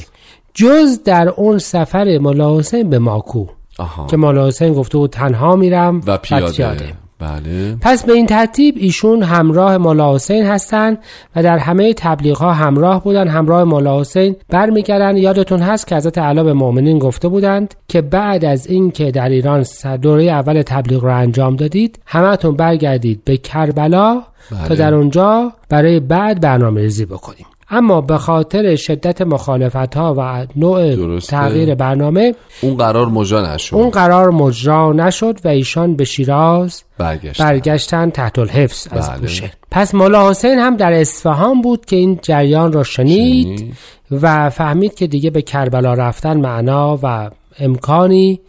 جز 0.54 1.04
در 1.04 1.30
اون 1.30 1.58
سفر 1.58 2.18
ملا 2.18 2.60
حسین 2.60 2.90
به 2.90 3.00
ماکو 3.00 3.46
آها. 3.80 4.08
که 4.08 4.18
ملا 4.18 4.48
حسین 4.48 4.74
گفته 4.74 4.98
بود 4.98 5.10
تنها 5.10 5.56
میرم 5.56 6.02
و 6.08 6.18
پیاده. 6.18 7.03
بله. 7.24 7.78
پس 7.82 8.06
به 8.06 8.14
این 8.14 8.26
ترتیب 8.26 8.76
ایشون 8.78 9.24
همراه 9.24 9.78
مولا 9.78 10.16
حسین 10.16 10.46
هستند 10.46 10.98
و 11.36 11.44
در 11.44 11.58
همه 11.58 11.94
تبلیغ 11.94 12.38
ها 12.38 12.54
همراه 12.54 13.04
بودن 13.04 13.28
همراه 13.28 13.64
مولا 13.64 14.00
حسین 14.00 14.36
برمیگردن 14.50 15.18
یادتون 15.18 15.60
هست 15.60 15.88
که 15.88 15.96
حضرت 15.96 16.18
علا 16.18 16.44
به 16.44 16.54
مؤمنین 16.54 17.00
گفته 17.00 17.28
بودند 17.28 17.74
که 17.88 18.02
بعد 18.02 18.46
از 18.46 18.68
اینکه 18.68 19.12
در 19.12 19.30
ایران 19.30 19.66
دوره 20.02 20.24
اول 20.24 20.62
تبلیغ 20.62 21.04
رو 21.04 21.18
انجام 21.18 21.56
دادید 21.56 22.00
همتون 22.06 22.56
برگردید 22.56 23.24
به 23.26 23.38
کربلا 23.38 24.22
بله. 24.52 24.68
تا 24.68 24.76
در 24.76 24.94
اونجا 24.94 25.52
برای 25.70 26.00
بعد 26.00 26.42
برنامه 26.42 26.82
ریزی 26.82 27.06
بکنیم 27.06 27.46
اما 27.70 28.02
به 28.02 28.18
خاطر 28.18 28.76
شدت 28.76 29.22
مخالفت 29.22 29.98
ها 29.98 30.16
و 30.18 30.48
نوع 30.56 30.96
درسته. 30.96 31.32
تغییر 31.32 31.76
برنامه 31.76 32.36
اون 32.62 32.78
قرار 32.78 33.06
مجرا 33.08 33.54
نشد 33.54 33.76
اون 33.76 33.90
قرار 33.90 34.30
مجرا 34.30 34.94
نشد 34.94 35.40
و 35.46 35.48
ایشان 35.48 35.96
به 35.96 36.04
شیراز 36.04 36.84
برگشت 36.98 37.42
برگشتن 37.42 38.10
تحت 38.10 38.40
الحفظ 38.40 38.88
از 38.92 39.10
بله. 39.10 39.20
بوشهر 39.20 39.54
پس 39.72 39.96
مولا 39.96 40.30
حسین 40.30 40.60
هم 40.60 40.78
در 40.78 40.94
اصفهان 40.94 41.62
بود 41.62 41.86
که 41.86 41.96
این 41.96 42.20
جریان 42.22 42.74
را 42.74 42.84
شنید 42.84 43.58
شنید. 43.58 43.74
و 44.12 44.50
فهمید 44.50 44.96
که 44.96 45.08
دیگه 45.08 45.30
به 45.30 45.42
کربلا 45.42 45.94
رفتن 45.94 46.38
معنا 46.38 47.00
و 47.04 47.30
امکانی 47.60 48.40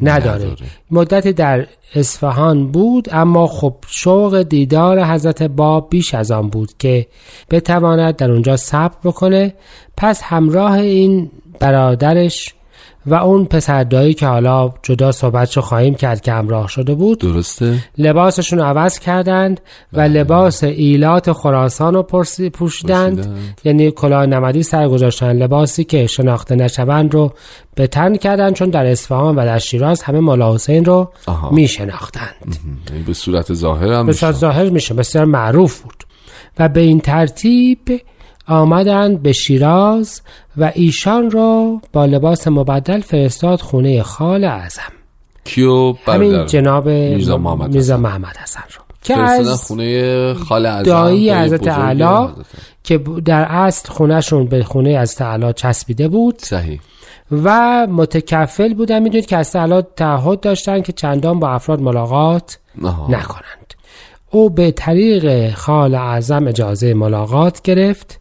نداره, 0.00 0.44
نداره. 0.44 0.56
مدتی 0.90 1.32
در 1.32 1.66
اصفهان 1.94 2.66
بود 2.66 3.08
اما 3.12 3.46
خب 3.46 3.74
شوق 3.86 4.42
دیدار 4.42 5.04
حضرت 5.04 5.42
باب 5.42 5.90
بیش 5.90 6.14
از 6.14 6.30
آن 6.30 6.48
بود 6.48 6.72
که 6.78 7.06
بتواند 7.50 8.16
در 8.16 8.30
اونجا 8.30 8.56
صبر 8.56 8.96
بکنه 9.04 9.54
پس 9.96 10.22
همراه 10.22 10.72
این 10.72 11.30
برادرش 11.60 12.54
و 13.06 13.14
اون 13.14 13.44
پسردایی 13.44 14.14
که 14.14 14.26
حالا 14.26 14.72
جدا 14.82 15.12
صحبتشو 15.12 15.60
خواهیم 15.60 15.94
کرد 15.94 16.20
که 16.20 16.32
همراه 16.32 16.68
شده 16.68 16.94
بود 16.94 17.18
درسته؟ 17.18 17.78
لباسشون 17.98 18.58
رو 18.58 18.64
عوض 18.64 18.98
کردند 18.98 19.60
و 19.92 20.00
لباس 20.00 20.64
ایلات 20.64 21.32
خراسان 21.32 21.94
رو 21.94 22.02
پرسی- 22.02 22.50
پوشیدند. 22.50 23.16
پوشیدند. 23.16 23.58
یعنی 23.64 23.90
کلاه 23.90 24.26
نمدی 24.26 24.62
سر 24.62 24.88
گذاشتن. 24.88 25.32
لباسی 25.32 25.84
که 25.84 26.06
شناخته 26.06 26.54
نشوند 26.54 27.14
رو 27.14 27.32
به 27.74 27.86
تن 27.86 28.16
کردند 28.16 28.52
چون 28.54 28.70
در 28.70 28.86
اصفهان 28.86 29.36
و 29.36 29.44
در 29.44 29.58
شیراز 29.58 30.02
همه 30.02 30.20
مولا 30.20 30.54
حسین 30.54 30.84
رو 30.84 31.12
آها. 31.26 31.50
می 31.50 31.68
شناختند 31.68 32.56
یعنی 32.90 33.02
به 33.02 33.12
صورت 33.12 33.54
ظاهر 33.54 33.92
هم 33.92 34.06
به. 34.06 34.12
صورت 34.12 34.34
ظاهر 34.34 34.70
میشه. 34.70 34.94
بسیار 34.94 35.24
معروف 35.24 35.80
بود. 35.80 36.04
و 36.58 36.68
به 36.68 36.80
این 36.80 37.00
ترتیب 37.00 37.78
آمدند 38.48 39.22
به 39.22 39.32
شیراز 39.32 40.22
و 40.56 40.72
ایشان 40.74 41.30
را 41.30 41.80
با 41.92 42.06
لباس 42.06 42.48
مبدل 42.48 43.00
فرستاد 43.00 43.60
خونه 43.60 44.02
خال 44.02 44.44
اعظم. 44.44 44.92
کیو 45.44 45.94
همین 46.06 46.46
جناب 46.46 46.88
میرزا 46.88 47.38
محمد 47.38 47.72
میرزا 47.72 47.94
حسن. 47.94 48.02
محمد 48.02 48.36
حسن 48.36 48.60
رو. 48.60 48.84
که 49.02 49.16
از 49.18 49.66
خونه 49.66 50.34
خال 50.34 50.66
اعظم 50.66 50.90
دایی 50.90 51.28
دایی 51.28 51.44
حضرت 51.44 51.68
اعلی. 51.68 52.28
که 52.84 52.98
در 53.24 53.42
اصل 53.42 53.92
خونهشون 53.92 54.46
به 54.46 54.64
خونه 54.64 54.90
از 54.90 55.20
اعلی 55.20 55.52
چسبیده 55.52 56.08
بود. 56.08 56.38
صحیح. 56.38 56.80
و 57.32 57.86
متکفل 57.90 58.74
بودن. 58.74 59.02
می‌دونید 59.02 59.26
که 59.26 59.36
از 59.36 59.56
اعلی 59.56 59.82
تعهد 59.96 60.40
داشتن 60.40 60.82
که 60.82 60.92
چندان 60.92 61.38
با 61.38 61.48
افراد 61.48 61.80
ملاقات 61.80 62.58
آها. 62.84 63.06
نکنند. 63.10 63.74
او 64.30 64.50
به 64.50 64.70
طریق 64.70 65.54
خال 65.54 65.94
اعظم 65.94 66.46
اجازه 66.46 66.94
ملاقات 66.94 67.62
گرفت. 67.62 68.20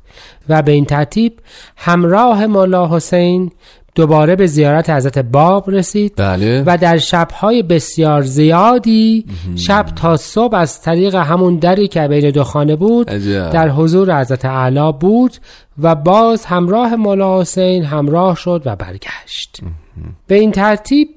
و 0.49 0.61
به 0.61 0.71
این 0.71 0.85
ترتیب 0.85 1.33
همراه 1.77 2.45
مولا 2.45 2.87
حسین 2.95 3.51
دوباره 3.95 4.35
به 4.35 4.45
زیارت 4.45 4.89
حضرت 4.89 5.19
باب 5.19 5.69
رسید 5.69 6.13
بله. 6.15 6.63
و 6.65 6.77
در 6.77 6.97
شبهای 6.97 7.63
بسیار 7.63 8.21
زیادی 8.21 9.25
شب 9.55 9.85
تا 9.95 10.17
صبح 10.17 10.55
از 10.55 10.81
طریق 10.81 11.15
همون 11.15 11.55
دری 11.55 11.87
که 11.87 12.07
بین 12.07 12.29
دو 12.31 12.43
خانه 12.43 12.75
بود 12.75 13.09
عجب. 13.09 13.49
در 13.49 13.69
حضور 13.69 14.21
حضرت 14.21 14.45
اعلی 14.45 14.91
بود 14.99 15.37
و 15.81 15.95
باز 15.95 16.45
همراه 16.45 16.95
مولا 16.95 17.41
حسین 17.41 17.83
همراه 17.83 18.35
شد 18.35 18.61
و 18.65 18.75
برگشت. 18.75 19.59
به 20.27 20.35
این 20.35 20.51
ترتیب 20.51 21.09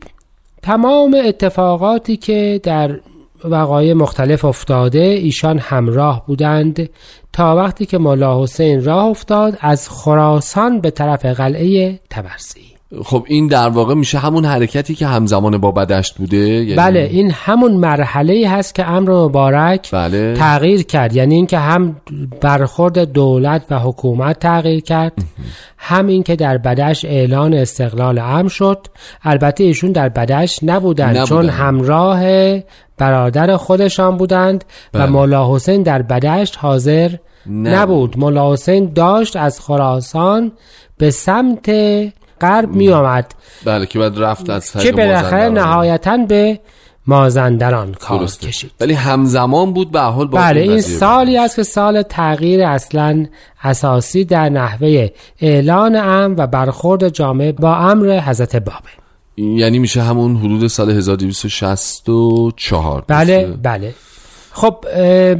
تمام 0.63 1.17
اتفاقاتی 1.25 2.17
که 2.17 2.61
در 2.63 3.01
وقایع 3.45 3.93
مختلف 3.95 4.45
افتاده 4.45 4.99
ایشان 4.99 5.59
همراه 5.59 6.27
بودند 6.27 6.89
تا 7.37 7.57
وقتی 7.57 7.87
که 7.87 7.99
مولا 7.99 8.43
حسین 8.43 8.85
راه 8.85 9.05
افتاد 9.05 9.59
از 9.61 9.89
خراسان 9.89 10.81
به 10.81 10.91
طرف 10.91 11.25
قلعه 11.25 12.01
تبرسی. 12.11 12.76
خب 13.05 13.25
این 13.29 13.47
در 13.47 13.69
واقع 13.69 13.95
میشه 13.95 14.19
همون 14.19 14.45
حرکتی 14.45 14.95
که 14.95 15.07
همزمان 15.07 15.59
با 15.59 15.71
بدشت 15.71 16.15
بوده 16.19 16.37
یعنی 16.37 16.75
بله 16.75 17.01
این 17.01 17.31
همون 17.31 17.73
مرحله 17.73 18.49
هست 18.49 18.75
که 18.75 18.91
امر 18.91 19.11
مبارک 19.11 19.91
بله 19.91 20.35
تغییر 20.35 20.83
کرد 20.83 21.17
یعنی 21.17 21.35
اینکه 21.35 21.59
هم 21.59 21.97
برخورد 22.41 22.99
دولت 22.99 23.63
و 23.71 23.79
حکومت 23.79 24.39
تغییر 24.39 24.81
کرد 24.81 25.13
هم 25.79 26.07
اینکه 26.07 26.37
در 26.37 26.59
بدش 26.59 27.05
اعلان 27.05 27.55
استقلال 27.55 28.19
امر 28.19 28.49
شد 28.49 28.87
البته 29.23 29.65
ایشون 29.65 29.93
در 29.93 30.09
بدش 30.09 30.61
نبودند 30.63 31.17
نبودند. 31.17 31.27
چون 31.27 31.49
همراه 31.49 32.21
برادر 32.99 33.57
خودشان 33.57 34.17
بودند 34.17 34.65
بله. 34.93 35.05
و 35.05 35.07
مولا 35.07 35.55
حسین 35.55 35.83
در 35.83 36.03
بدشت 36.03 36.59
حاضر 36.59 37.11
نبود. 37.47 37.69
نبود 37.69 38.19
مولا 38.19 38.53
حسین 38.53 38.93
داشت 38.93 39.37
از 39.37 39.61
خراسان 39.61 40.53
به 40.99 41.11
سمت 41.11 41.71
غرب 42.41 42.71
می 42.71 42.89
آمد 42.89 43.35
بله 43.65 43.87
که 43.87 43.99
بعد 43.99 44.19
رفت 44.19 44.51
از 44.51 44.73
که 44.73 44.93
بالاخره. 44.93 45.49
نهایتا 45.49 46.17
به 46.17 46.61
مازندران 47.07 47.95
کار 47.95 48.19
درسته. 48.19 48.47
کشید 48.47 48.71
ولی 48.81 48.95
همزمان 48.95 49.73
بود 49.73 49.91
به 49.91 50.01
حال 50.01 50.27
با 50.27 50.39
بله 50.39 50.61
این. 50.61 50.81
سالی 50.81 51.39
است 51.39 51.57
که 51.57 51.63
سال 51.63 52.03
تغییر 52.03 52.63
اصلا 52.63 53.27
اساسی 53.63 54.25
در 54.25 54.49
نحوه 54.49 55.09
اعلان 55.41 55.97
امر 55.97 56.35
و 56.39 56.47
برخورد 56.47 57.09
جامعه 57.09 57.53
با 57.53 57.77
امر 57.77 58.21
حضرت 58.21 58.57
بابه 58.57 58.89
یعنی 59.37 59.79
میشه 59.79 60.03
همون 60.03 60.37
حدود 60.37 60.67
سال 60.67 60.91
1264 60.91 63.05
بله؟ 63.09 63.47
بله 63.63 63.95
خب 64.57 64.85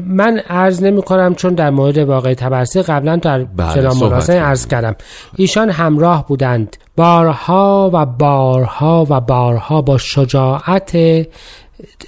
من 0.07 0.39
عرض 0.39 0.83
نمی 0.83 1.03
کنم 1.03 1.35
چون 1.35 1.55
در 1.55 1.71
مورد 1.71 1.99
واقع 1.99 2.35
تبرسی 2.35 2.83
قبلا 2.83 3.17
در 3.17 3.47
صحبت 3.59 4.03
مراسم. 4.03 4.33
عرض 4.33 4.67
کردم. 4.67 4.97
ایشان 5.37 5.71
همراه 5.71 6.27
بودند. 6.27 6.77
بارها 6.97 7.91
و 7.93 8.07
بارها 8.07 9.07
و 9.11 9.21
بارها 9.21 9.83
با 9.83 9.99
شجاعت 9.99 10.97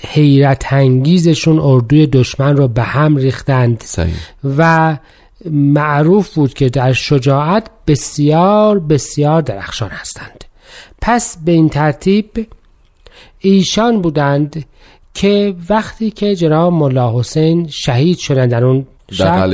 حیرت 0.06 0.72
انگیزشون 0.72 1.58
اردوی 1.58 2.06
دشمن 2.06 2.56
رو 2.56 2.68
به 2.68 2.82
هم 2.82 3.16
ریختند. 3.16 3.82
صحیح. 3.86 4.14
و 4.58 4.96
معروف 5.50 6.34
بود 6.34 6.54
که 6.54 6.68
در 6.68 6.92
شجاعت 6.92 7.66
بسیار 7.86 8.78
بسیار 8.78 9.42
درخشان 9.42 9.90
هستند. 9.90 10.44
پس 11.00 11.36
به 11.44 11.52
این 11.52 11.68
ترتیب 11.68 12.46
ایشان 13.38 14.02
بودند 14.02 14.64
که 15.18 15.54
وقتی 15.70 16.10
که 16.10 16.36
جناب 16.36 16.72
ملا 16.72 17.18
حسین 17.18 17.68
شهید 17.68 18.18
شدند 18.18 18.50
در 18.50 18.64
اون 18.64 18.86
شب 19.12 19.50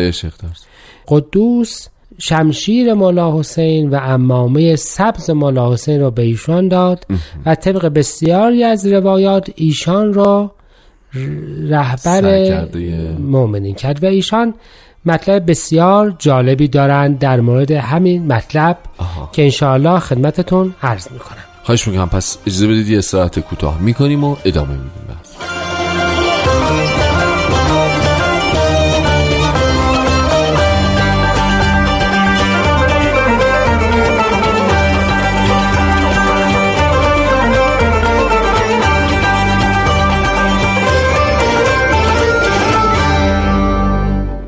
قدوس 1.09 1.89
شمشیر 2.19 2.95
مولا 2.95 3.39
حسین 3.39 3.91
و 3.91 3.99
امامه 4.03 4.77
سبز 4.77 5.31
مولا 5.31 5.73
حسین 5.73 6.01
را 6.01 6.11
به 6.11 6.23
ایشان 6.23 6.69
داد 6.69 7.07
و 7.47 7.55
طبق 7.55 7.87
بسیاری 7.87 8.65
از 8.65 8.87
روایات 8.87 9.51
ایشان 9.55 10.15
را 10.15 10.55
رهبر 11.69 12.65
مؤمنین 13.19 13.75
کرد 13.75 14.05
و 14.05 14.07
ایشان 14.07 14.55
مطلب 15.07 15.51
بسیار 15.51 16.17
جالبی 16.19 16.69
دارند 16.69 17.19
در 17.19 17.41
مورد 17.41 17.71
همین 17.71 18.27
مطلب 18.33 18.79
آها. 18.99 19.31
که 19.33 19.43
انشاءالله 19.43 19.99
خدمتتون 19.99 20.75
عرض 20.83 21.13
می‌کنم. 21.13 21.45
خواهش 21.63 21.89
می‌کنم. 21.89 22.09
پس 22.09 22.39
اجازه 22.47 22.67
بدید 22.67 22.89
یه 22.89 22.99
استراحت 22.99 23.39
کوتاه 23.39 23.81
می‌کنیم 23.81 24.25
و 24.25 24.37
ادامه 24.45 24.73
میدیم. 24.73 25.04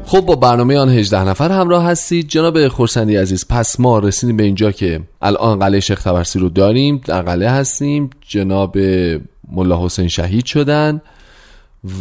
خب 0.09 0.21
با 0.21 0.37
برنامه 0.37 0.79
آن 0.79 0.89
18 0.89 1.29
نفر 1.29 1.53
همراه 1.53 1.85
هستید. 1.85 2.29
جناب 2.29 2.69
خورسندی 2.69 3.17
عزیز 3.17 3.47
پس 3.49 3.81
ما 3.81 3.99
رسیدیم 3.99 4.37
به 4.37 4.43
اینجا 4.43 4.73
که 4.73 5.01
الان 5.23 5.59
قلعه 5.59 5.81
شیخ 5.81 6.03
تبرسی 6.03 6.39
رو 6.39 6.49
داریم 6.49 7.01
در 7.05 7.23
قلعه 7.23 7.51
هستیم. 7.51 8.11
جناب 8.29 8.79
ملا 9.53 9.85
حسین 9.85 10.09
شهید 10.09 10.45
شدن 10.45 11.01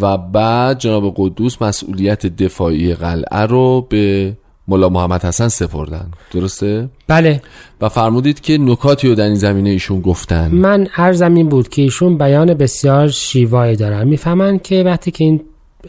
و 0.02 0.18
بعد 0.18 0.80
جناب 0.80 1.14
قدوس 1.18 1.62
مسئولیت 1.62 2.26
دفاعی 2.26 2.94
قلعه 2.94 3.40
رو 3.40 3.88
به 3.90 4.34
ملا 4.68 4.90
محمد 4.90 5.26
حسن 5.26 5.48
سپردن. 5.48 6.12
درسته؟ 6.32 6.90
بله. 7.08 7.42
و 7.82 7.90
فرمودید 7.90 8.42
که 8.42 8.58
نکاتی 8.58 9.08
رو 9.08 9.16
در 9.16 9.26
این 9.26 9.36
زمینه 9.36 9.70
ایشون 9.70 10.02
گفتن. 10.02 10.48
من 10.48 10.88
عرضم 10.96 11.34
این 11.34 11.50
بود 11.50 11.70
که 11.70 11.82
ایشون 11.82 12.18
بیان 12.18 12.54
بسیار 12.54 13.08
شیوایی 13.08 13.76
دارن. 13.76 14.08
می‌فهمن 14.08 14.60
که 14.60 14.84
وقتی 14.84 15.12
که 15.12 15.24
این 15.24 15.42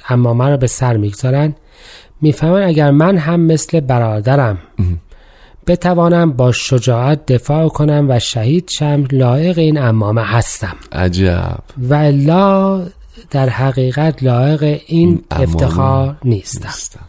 امامه 0.09 0.49
رو 0.49 0.57
به 0.57 0.67
سر 0.67 0.97
می‌گذارن 0.97 1.55
می‌فهمن 2.21 2.63
اگر 2.63 2.91
من 2.91 3.19
هم 3.19 3.41
مثل 3.41 3.81
برادرم 3.81 4.59
بتوانم 5.67 6.33
با 6.33 6.53
شجاعت 6.53 7.27
دفاع 7.27 7.69
کنم 7.69 8.07
و 8.09 8.19
شهید 8.19 8.69
شم 8.69 9.05
لایق 9.13 9.59
این 9.59 9.79
امامه 9.79 10.23
هستم. 10.23 10.77
عجب. 10.93 11.59
و 11.79 11.95
الا 11.95 12.87
در 13.31 13.49
حقیقت 13.49 14.23
لایق 14.23 14.81
این 14.87 15.25
امامه 15.31 15.49
افتخار 15.49 16.17
نیستم. 16.25 16.69
نیستم. 16.69 17.01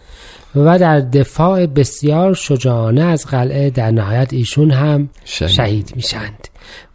و 0.56 0.80
در 0.80 1.00
دفاع 1.00 1.66
بسیار 1.66 2.34
شجاعانه 2.34 3.02
از 3.02 3.26
قلعه 3.26 3.70
در 3.70 3.92
نهایت 3.92 4.34
ایشون 4.34 4.72
هم 4.72 5.10
شهید. 5.26 5.52
شهید, 5.52 5.94
میشند 5.96 6.48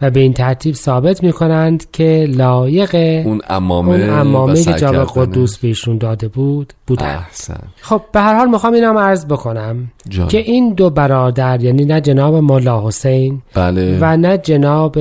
و 0.03 0.11
به 0.11 0.21
این 0.21 0.33
ترتیب 0.33 0.75
ثابت 0.75 1.23
می‌کنند 1.23 1.91
که 1.91 2.27
لایق 2.31 2.95
اون 3.27 3.41
امامه 3.49 3.91
اون 3.91 4.11
امامه 4.11 4.65
که. 4.65 4.73
قدوس 5.15 5.59
به 5.59 5.69
ایشون 5.69 5.99
داده 5.99 6.29
بود 6.29 6.73
بودند 6.87 7.25
احسن 7.29 7.61
خب 7.81 8.03
به 8.13 8.21
هر 8.21 8.39
حال 8.39 8.49
می‌خوام 8.49 8.73
اینم 8.73 8.99
عرض 8.99 9.27
بکنم 9.27 9.93
جان. 10.09 10.29
که 10.29 10.39
این 10.39 10.75
دو 10.75 10.91
برادر 10.91 11.63
یعنی 11.63 11.85
نه 11.85 12.01
جناب 12.01 12.35
ملا 12.35 12.89
حسین 12.89 13.43
بله 13.55 13.99
و 14.01 14.17
نه 14.17 14.39
جناب 14.39 14.99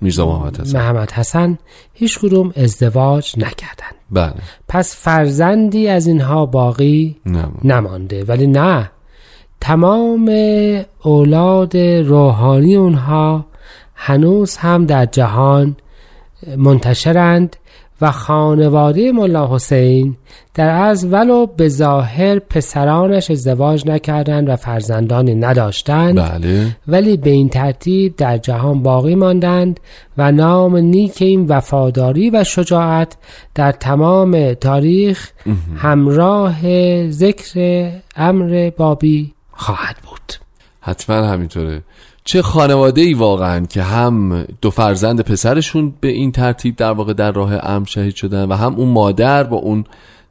میرزا 0.00 0.26
محمد 0.26 0.60
حسن 0.60 0.78
محمد 0.78 1.10
حسن 1.10 1.58
هیچ 1.94 2.18
کدوم 2.18 2.52
ازدواج 2.56 3.34
نکردند 3.36 3.99
بله. 4.10 4.34
پس 4.68 4.96
فرزندی 4.96 5.88
از 5.88 6.06
اینها 6.06 6.46
باقی 6.46 7.16
نه 7.26 7.44
نمانده. 7.64 8.24
ولی 8.24 8.46
نه. 8.46 8.90
تمام 9.60 10.30
اولاد 11.02 11.76
روحانی 11.76 12.76
اونها 12.76 13.46
هنوز 13.94 14.56
هم 14.56 14.86
در 14.86 15.06
جهان 15.06 15.76
منتشرند. 16.56 17.56
و 18.00 18.10
خانواده 18.10 19.12
ملا 19.12 19.54
حسین 19.54 20.16
در 20.54 20.70
از 20.70 21.04
ولو 21.04 21.46
به 21.46 21.68
ظاهر 21.68 22.38
پسرانش 22.38 23.30
ازدواج 23.30 23.86
نکردند 23.86 24.48
و 24.48 24.56
فرزندانی 24.56 25.34
نداشتند. 25.34 26.16
بله. 26.16 26.76
ولی 26.88 27.16
به 27.16 27.30
این 27.30 27.48
ترتیب 27.48 28.16
در 28.16 28.38
جهان 28.38 28.82
باقی 28.82 29.14
ماندند 29.14 29.80
و 30.18 30.32
نام 30.32 30.76
نیک 30.76 31.22
این 31.22 31.46
وفاداری 31.46 32.30
و 32.30 32.44
شجاعت 32.44 33.16
در 33.54 33.72
تمام 33.72 34.54
تاریخ 34.54 35.30
همراه 35.76 36.60
ذکر 37.10 37.90
امر 38.16 38.70
بابی 38.76 39.34
خواهد 39.52 39.96
بود. 39.96 40.32
حتما 40.80 41.16
همینطوره. 41.16 41.82
چه 42.24 42.42
خانواده 42.42 43.00
ای 43.00 43.14
واقعا 43.14 43.66
که 43.66 43.82
هم 43.82 44.44
دو 44.62 44.70
فرزند 44.70 45.20
پسرشون 45.20 45.94
به 46.00 46.08
این 46.08 46.32
ترتیب 46.32 46.76
در 46.76 46.92
واقع 46.92 47.12
در 47.12 47.32
راه 47.32 47.54
امر 47.62 47.86
شهید 47.86 48.14
شدن 48.14 48.44
و 48.44 48.54
هم 48.54 48.74
اون 48.74 48.88
مادر 48.88 49.44
با 49.44 49.56
اون 49.56 49.84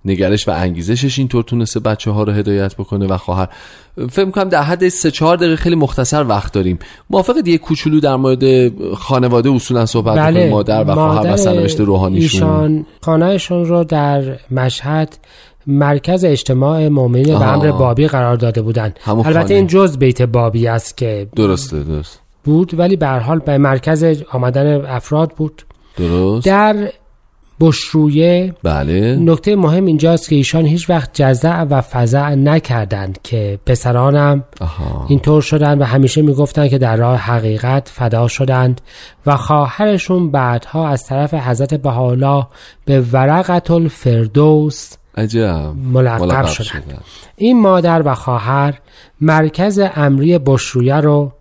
نگرش 0.06 0.47
و 0.47 0.52
انگیزشش 0.52 1.19
اینطور 1.19 1.43
تونسته 1.43 1.80
بچه 1.80 2.12
ها 2.12 2.23
رو 2.23 2.32
هدایت 2.32 2.75
بکنه 2.75 3.08
و 3.08 3.17
خواهر. 3.17 3.47
فکر 4.10 4.25
می‌کنم 4.25 4.49
در 4.49 4.62
حد 4.63 4.89
سه 4.89 5.12
چهار 5.12 5.38
دقیقه 5.38 5.56
خیلی 5.56 5.75
مختصر 5.75 6.23
وقت 6.23 6.54
داریم. 6.54 6.80
موافق 7.10 7.41
دیگه 7.41 7.58
کوچولو 7.58 7.99
در 7.99 8.15
مورد 8.15 8.71
خانواده 8.93 9.52
اصولا 9.52 9.86
صحبت 9.86 10.17
بله. 10.17 10.49
مادر 10.49 10.84
و 10.84 10.93
خواهر 10.93 11.34
و 11.34 11.38
سرنوشت 11.38 11.80
روحانیشون. 11.80 12.49
ایشان 12.49 12.86
خانهشون 13.02 13.65
رو 13.65 13.84
در 13.84 14.39
مشهد 14.52 15.17
مرکز 15.67 16.26
اجتماع 16.26 16.88
مؤمنین 16.88 17.34
و 17.34 17.38
آها. 17.38 17.54
امر 17.54 17.72
بابی 17.72 18.08
قرار 18.08 18.36
داده 18.36 18.62
بودند 18.62 19.00
البته 19.08 19.34
خانه. 19.34 19.54
این 19.54 19.67
جز 19.67 19.98
بیت 19.98 20.22
بابی 20.22 20.67
است 20.67 20.98
که 20.98 21.28
درسته 21.36 21.84
درست. 21.84 22.22
بود 22.43 22.80
ولی 22.80 22.95
به 22.95 23.08
هر 23.08 23.19
حال 23.19 23.39
به 23.39 23.58
مرکز 23.58 24.24
آمدن 24.32 24.86
افراد 24.86 25.32
بود. 25.32 25.62
درست. 25.98 26.45
در 26.45 26.89
بشرویه 27.62 28.56
بله. 28.63 29.15
نکته 29.15 29.56
مهم 29.56 29.86
اینجاست 29.86 30.30
که 30.30 30.36
ایشان 30.36 30.65
هیچ 30.65 30.89
وقت 30.89 31.10
جزع 31.13 31.62
و 31.62 31.82
فزع 31.82 32.36
نکردند 32.36 33.19
که 33.24 33.60
پسرانم 33.65 34.43
اینطور 35.08 35.41
شدند 35.41 35.82
و 35.82 35.84
همیشه 35.84 36.22
می‌گفتند 36.22 36.69
که 36.69 36.78
در 36.78 36.95
راه 36.95 37.17
حقیقت 37.17 37.89
فدا 37.93 38.28
شدند 38.28 38.82
و 39.26 39.38
خواهرشون 39.38 40.32
بعدها 40.32 40.88
از 40.88 41.06
طرف 41.06 41.34
حضرت 41.34 41.74
بهاءالله 41.74 42.48
به 42.86 43.02
ورقت 43.02 43.72
الفردوس 43.72 44.93
عجب. 45.20 45.74
ملقب 45.94 46.46
شدند 46.46 47.04
این 47.38 47.62
مادر 47.62 48.02
و 48.06 48.16
خواهر 48.16 48.80
مرکز 49.22 49.82
امری 49.96 50.38
بشرویه 50.38 50.96
رو 50.96 51.32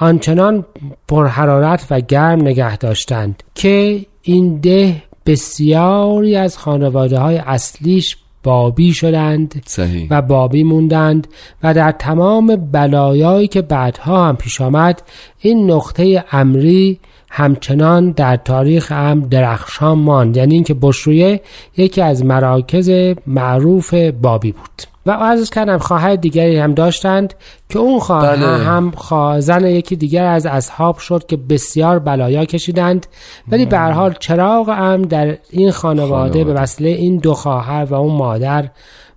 آنچنان 0.00 0.64
پرحرارت 1.08 1.86
و 1.90 2.00
گرم 2.00 2.40
نگه 2.40 2.76
داشتند 2.76 3.42
که 3.54 4.06
این 4.22 4.60
ده 4.60 5.02
بسیاری 5.26 6.36
از 6.36 6.58
خانواده 6.58 7.18
های 7.18 7.36
اصلیش 7.36 8.16
بابی 8.42 8.92
شدند 8.92 9.62
صحیح. 9.66 10.08
و 10.10 10.22
بابی 10.22 10.64
موندند 10.64 11.26
و 11.62 11.74
در 11.74 11.92
تمام 11.92 12.56
بلایایی 12.56 13.48
که 13.48 13.62
بعدها 13.62 14.28
هم 14.28 14.36
پیش 14.36 14.60
آمد 14.60 15.02
این 15.40 15.70
نقطه 15.70 16.24
امری 16.32 17.00
همچنان 17.36 18.10
در 18.10 18.36
تاریخ 18.36 18.92
هم 18.92 19.20
درخشان 19.20 19.98
ماند 19.98 20.36
یعنی 20.36 20.54
اینکه 20.54 20.74
بشرویه 20.82 21.40
یکی 21.76 22.02
از 22.02 22.24
مراکز 22.24 23.14
معروف 23.26 23.94
بابی 23.94 24.52
بود 24.52 24.82
و 25.06 25.10
عرض 25.10 25.50
کردم 25.50 25.78
خواهر 25.78 26.16
دیگری 26.16 26.58
هم 26.58 26.74
داشتند 26.74 27.34
که 27.68 27.78
اون 27.78 27.98
خواهر 27.98 28.36
بله. 28.36 28.46
هم 28.46 28.90
خوا- 28.96 29.40
زن 29.40 29.64
یکی 29.66 29.96
دیگر 29.96 30.24
از 30.26 30.46
اصحاب 30.46 30.98
شد 30.98 31.26
که 31.26 31.36
بسیار 31.36 31.98
بلایا 31.98 32.44
کشیدند 32.44 33.06
ولی 33.48 33.66
به 33.66 33.78
هر 33.78 33.90
حال 33.90 34.14
چراغ 34.20 34.68
هم 34.70 35.02
در 35.02 35.36
این 35.50 35.70
خانواده, 35.70 36.10
خانواده. 36.10 36.44
به 36.44 36.52
وسیله 36.52 36.90
این 36.90 37.16
دو 37.16 37.34
خواهر 37.34 37.84
و 37.90 37.94
اون 37.94 38.16
مادر 38.16 38.70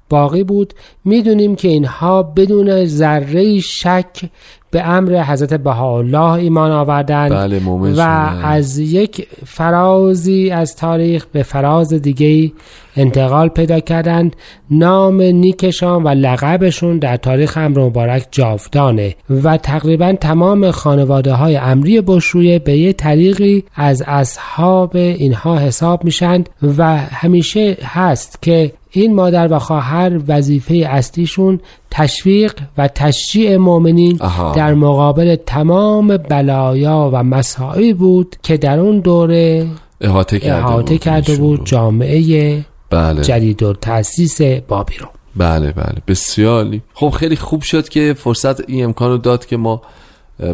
باقی 0.10 0.44
بود 0.44 0.74
می‌دونیم 1.06 1.56
که 1.56 1.68
اینها 1.68 2.24
بدون 2.24 2.86
ذره 2.86 3.60
شک 3.60 4.30
به 4.72 4.88
امر 4.88 5.24
حضرت 5.24 5.54
بهاءالله 5.54 6.32
ایمان 6.32 6.72
آوردند 6.72 7.32
بله 7.32 7.60
و. 7.98 8.02
از 8.44 8.78
یک 8.78 9.28
فرازی 9.46 10.50
از 10.50 10.76
تاریخ 10.76 11.26
به 11.26 11.44
فراز 11.44 11.94
دیگه 11.94 12.52
انتقال 12.98 13.50
پیدا 13.50 13.80
کردند 13.80 14.36
نام 14.72 15.22
نیکشان 15.22 16.04
و 16.04 16.10
لقبشون 16.10 17.00
در 17.00 17.18
تاریخ 17.18 17.58
امر 17.58 17.80
مبارک 17.80 18.28
جاودانه 18.32 19.16
و 19.44 19.58
تقریبا 19.58 20.14
تمام 20.14 20.72
خانواده 20.72 21.34
های 21.34 21.58
امری 21.58 22.02
بشرویه 22.02 22.60
به 22.60 22.78
یه 22.78 22.94
طریقی 22.94 23.64
از 23.76 24.04
اصحاب 24.08 24.96
اینها 24.96 25.58
حساب 25.58 26.04
میشند 26.04 26.50
و 26.78 26.98
همیشه 26.98 27.78
هست 27.84 28.42
که 28.42 28.72
این 28.92 29.16
مادر 29.16 29.54
و 29.54 29.60
خواهر 29.60 30.20
وظیفه 30.28 30.76
اصلیشون 30.90 31.60
تشویق 31.92 32.54
و 32.78 32.88
تشجیع 32.88 33.58
مؤمنین. 33.58 34.20
در 34.56 34.74
مقابل 34.74 35.36
تمام 35.36 36.18
بلایا 36.18 37.10
و 37.14 37.24
مسائل 37.24 37.94
بود 37.94 38.36
که 38.44 38.58
در 38.58 38.80
اون 38.80 39.00
دوره 39.00 39.68
احاطه 40.02 40.40
کرده 40.40 40.58
احاطه 40.58 40.94
بود 40.94 41.04
کرده 41.04 41.36
بود. 41.36 41.66
جامعه 41.66 42.66
بله. 42.90 43.22
جدید 43.22 43.64
و 43.64 43.74
تأسیس 43.74 44.42
بابی 44.42 44.98
رو 44.98 45.08
بله 45.36 45.72
بله. 45.72 45.96
بسیار 46.08 46.64
عالی. 46.64 46.82
خب 46.94 47.10
خیلی 47.10 47.36
خوب 47.36 47.62
شد 47.62 47.90
که 47.90 48.14
فرصت 48.18 48.70
این 48.70 48.84
امکان 48.84 49.12
رو 49.12 49.18
داد 49.18 49.46
که 49.46 49.58
ما 49.58 49.82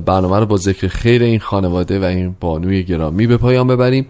برنامه 0.06 0.40
رو 0.40 0.46
با 0.46 0.58
ذکر 0.58 0.88
خیر 0.88 1.24
این 1.24 1.40
خانواده 1.40 2.00
و 2.00 2.04
این 2.04 2.36
بانوی 2.40 2.84
گرامی 2.84 3.28
به 3.28 3.38
پایان 3.38 3.68
ببریم. 3.68 4.08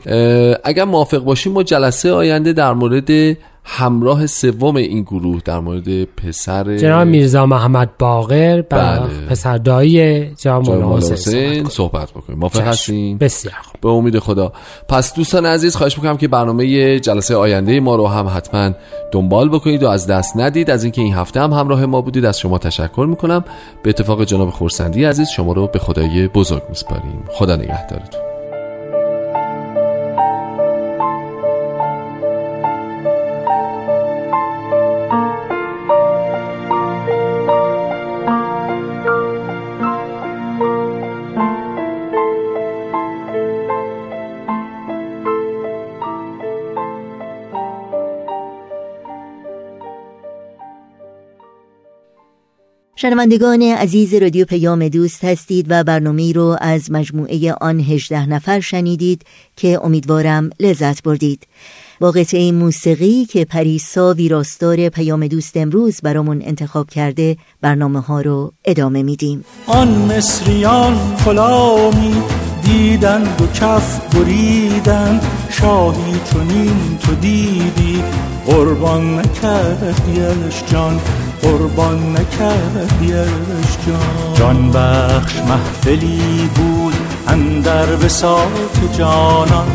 اگر 0.64 0.84
موافق 0.84 1.24
باشیم 1.24 1.54
ما 1.54 1.64
جلسه 1.64 2.12
آینده 2.12 2.54
در 2.54 2.74
مورد 2.74 3.38
همراه 3.66 4.28
سوم 4.28 4.76
این 4.76 5.02
گروه 5.02 5.42
در 5.46 5.60
مورد 5.60 6.04
پسر 6.04 6.78
جناب 6.78 7.08
میرزا 7.08 7.46
محمد 7.46 7.90
باقر 8.00 8.62
بله. 8.62 9.00
بله. 9.00 9.26
پسر 9.30 9.58
دایی 9.58 10.26
جناب 10.36 10.70
مولا 10.70 10.98
حسین 10.98 11.16
صحبت 11.16 11.54
کنیم. 11.54 11.70
صحبت 11.70 12.12
بکنیم 12.12 12.40
موافق. 12.40 12.62
هستین 12.62 13.18
بسیار 13.18 13.56
خوب 13.64 13.82
به 13.82 13.90
امید 13.90 14.20
خدا 14.20 14.54
پس 14.90 15.16
دوستان 15.16 15.46
عزیز 15.46 15.76
خواهش 15.76 15.98
می‌کنم 15.98 16.18
که 16.18 16.28
برنامه 16.28 17.00
جلسه 17.00 17.36
آینده 17.36 17.80
ما 17.80 17.96
رو 17.96 18.08
هم 18.08 18.28
حتما 18.36 18.72
دنبال 19.12 19.50
بکنید 19.50 19.84
و 19.84 19.90
از 19.90 20.08
دست 20.08 20.38
ندید 20.38 20.70
از 20.70 20.84
اینکه 20.84 21.02
این 21.02 21.14
هفته 21.14 21.42
هم 21.42 21.54
همراه 21.54 21.86
ما 21.86 22.02
بودید 22.02 22.26
از 22.26 22.40
شما 22.40 22.58
تشکر 22.58 23.06
می‌کنم 23.10 23.46
به 23.84 23.90
اتفاق 23.90 24.24
جناب 24.24 24.50
خورسندی 24.50 25.04
عزیز 25.04 25.30
شما 25.30 25.54
رو 25.54 25.68
به 25.68 25.80
خدای 25.80 26.28
بزرگ 26.28 26.64
میسپاریم 26.70 27.24
خدا 27.30 27.56
نگهدارتون 27.56 28.33
شنوندگان 53.04 53.62
عزیز 53.62 54.14
رادیو 54.14 54.46
پیام 54.46 54.88
دوست 54.88 55.24
هستید 55.26 55.66
و 55.70 55.84
برنامه 55.84 56.32
رو 56.34 56.58
از 56.62 56.92
مجموعه 56.92 57.54
آن 57.54 57.80
18 57.80 58.26
نفر 58.26 58.60
شنیدید 58.60 59.22
که 59.56 59.80
امیدوارم 59.84 60.50
لذت 60.60 61.04
بردید. 61.04 61.48
با 62.00 62.12
قطعه 62.12 62.52
موسیقی 62.52 63.26
که 63.26 63.46
پریسا 63.46 64.14
ویراستار 64.14 64.90
پیام 64.90 65.28
دوست 65.28 65.58
امروز 65.58 66.02
برامون 66.04 66.42
انتخاب 66.46 66.90
کرده 66.90 67.38
برنامه 67.62 68.00
ها 68.00 68.22
رو 68.22 68.54
ادامه 68.66 69.04
میدیم. 69.04 69.46
آن 69.68 69.88
مصریان 69.88 71.16
غلامی 71.26 72.14
دیدند 72.64 73.42
و 73.42 73.48
کف 73.48 74.16
بریدند 74.16 75.22
شاهی 75.50 76.20
چنین 76.32 76.98
تو 77.02 77.16
دیدی 77.16 78.04
قربان 78.46 79.20
نکردیش 79.20 80.64
جان. 80.72 81.00
قربان 81.44 82.12
نکردیش 82.12 83.78
جان. 83.88 84.34
جان 84.34 84.72
بخش 84.72 85.36
محفلی 85.36 86.50
بود 86.56 86.94
اندر 87.28 87.86
بساط 87.86 88.80
جانان. 88.98 89.68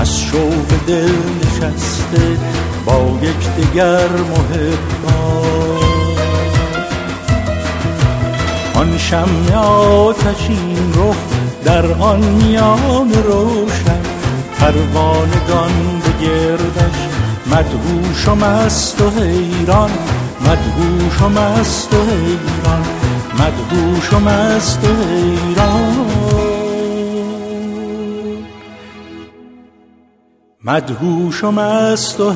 از 0.00 0.20
شوق 0.20 0.66
دل 0.86 1.12
نشسته 1.42 2.36
با 2.86 3.18
یک 3.22 3.70
دگر 3.72 4.08
محبان 4.08 5.38
آن 8.74 8.98
شم 8.98 9.54
آتشین 9.56 10.92
رخ 10.94 11.16
در 11.64 11.92
آن 11.92 12.20
میان 12.20 13.12
روشن. 13.12 14.00
پروانگان 14.58 15.72
به 16.04 16.26
گردش 16.26 16.98
مدهوش 17.46 18.28
و 18.28 18.34
مست 18.34 19.00
و 19.00 19.10
حیران. 19.10 19.90
مدهوش 20.48 21.22
و 21.22 21.28
مست 21.28 21.94
و 21.94 21.96
حیران 21.96 22.84
مدهوش 23.34 24.12
و 24.12 24.18
مست 24.18 24.84
و 24.84 24.88
حیران 25.04 26.06
مدهوش 30.64 31.44
و 31.44 31.50
مست 31.50 32.20
و 32.20 32.30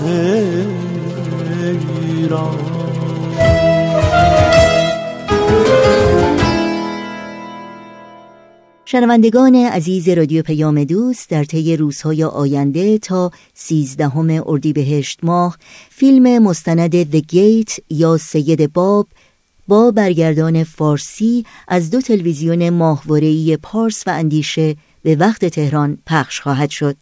شنوندگان 8.92 9.54
عزیز 9.54 10.08
رادیو 10.08 10.42
پیام 10.42 10.84
دوست 10.84 11.30
در 11.30 11.44
طی 11.44 11.76
روزهای 11.76 12.24
آینده 12.24 12.98
تا 12.98 13.30
سیزدهم 13.54 14.42
اردیبهشت 14.46 15.18
ماه 15.22 15.58
فیلم 15.90 16.42
مستند 16.42 17.02
The 17.02 17.22
Gate 17.32 17.80
یا 17.90 18.16
سید 18.16 18.72
باب 18.72 19.08
با 19.68 19.90
برگردان 19.90 20.64
فارسی 20.64 21.44
از 21.68 21.90
دو 21.90 22.00
تلویزیون 22.00 22.70
ماهواره‌ای 22.70 23.58
پارس 23.62 24.06
و 24.06 24.10
اندیشه 24.10 24.76
به 25.02 25.16
وقت 25.16 25.44
تهران 25.44 25.98
پخش 26.06 26.40
خواهد 26.40 26.70
شد. 26.70 26.96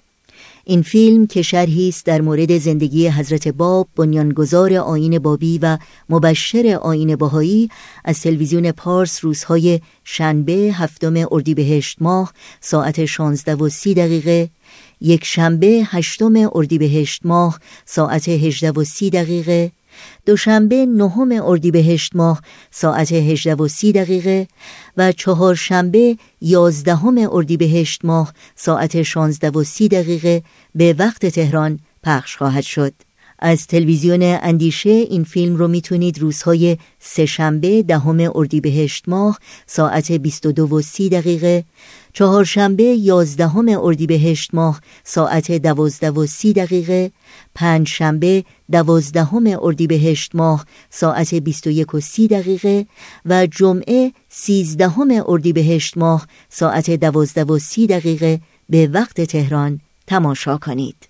این 0.64 0.82
فیلم 0.82 1.26
که 1.26 1.42
شرحی 1.42 1.88
است 1.88 2.06
در 2.06 2.20
مورد 2.20 2.58
زندگی 2.58 3.08
حضرت 3.08 3.48
باب 3.48 3.88
بنیانگذار 3.96 4.74
آین 4.74 5.18
بابی 5.18 5.58
و 5.58 5.78
مبشر 6.08 6.78
آین 6.82 7.16
باهایی 7.16 7.70
از 8.04 8.20
تلویزیون 8.20 8.72
پارس 8.72 9.24
روزهای 9.24 9.80
شنبه 10.04 10.52
هفتم 10.52 11.14
اردیبهشت 11.30 11.96
ماه 12.00 12.32
ساعت 12.60 13.04
16 13.04 13.54
و 13.54 13.68
30 13.68 13.94
دقیقه 13.94 14.50
یک 15.00 15.24
شنبه 15.24 15.82
هشتم 15.86 16.50
اردیبهشت 16.52 17.20
ماه 17.24 17.60
ساعت 17.84 18.28
18 18.28 18.70
و 18.70 18.84
30 18.84 19.10
دقیقه 19.10 19.72
دوشنبه 20.26 20.86
نهم 20.86 21.32
اردیبهشت 21.32 22.16
ماه 22.16 22.40
ساعت 22.70 23.12
18 23.12 23.54
و 23.54 23.68
30 23.68 23.92
دقیقه 23.92 24.48
و 24.96 25.12
چهارشنبه 25.12 26.16
یازدهم 26.40 27.28
اردیبهشت 27.32 28.04
ماه 28.04 28.32
ساعت 28.56 29.02
16 29.02 29.50
و 29.50 29.64
30 29.64 29.88
دقیقه 29.88 30.42
به 30.74 30.94
وقت 30.98 31.26
تهران 31.26 31.78
پخش 32.02 32.36
خواهد 32.36 32.64
شد. 32.64 32.92
از 33.42 33.66
تلویزیون 33.66 34.22
اندیشه 34.22 34.90
این 34.90 35.24
فیلم 35.24 35.56
رو 35.56 35.68
می‌تونید 35.68 36.18
روزهای 36.18 36.76
سهشنبه 36.98 37.82
دهم 37.82 38.30
اردیبهشت 38.34 39.04
ماه 39.08 39.38
ساعت 39.66 40.12
22 40.12 40.66
و 40.66 40.82
30 40.82 41.08
دقیقه 41.08 41.64
چهارشنبه 42.12 42.82
یازدهم 42.82 43.68
اردیبهشت 43.68 44.54
ماه 44.54 44.80
ساعت 45.04 45.52
دوازده 45.52 46.10
و 46.10 46.26
سی 46.26 46.52
دقیقه. 46.52 47.10
پنج 47.54 47.88
شنبه 47.88 48.44
دوازدهم 48.72 49.58
اردیبهشت 49.62 50.34
ماه 50.34 50.66
ساعت 50.90 51.34
بیست 51.34 51.66
و 51.66 51.70
یک 51.70 51.94
و 51.94 52.00
سی 52.00 52.28
دقیقه. 52.28 52.86
و 53.26 53.46
جمعه 53.46 54.12
سیزدهم 54.28 55.08
اردیبهشت 55.26 55.98
ماه 55.98 56.26
ساعت 56.48 56.90
دوازده 56.90 57.44
و 57.44 57.58
سی 57.58 57.86
دقیقه. 57.86 58.40
به 58.68 58.86
وقت 58.92 59.20
تهران 59.20 59.80
تماشا 60.06 60.56
کنید. 60.56 61.08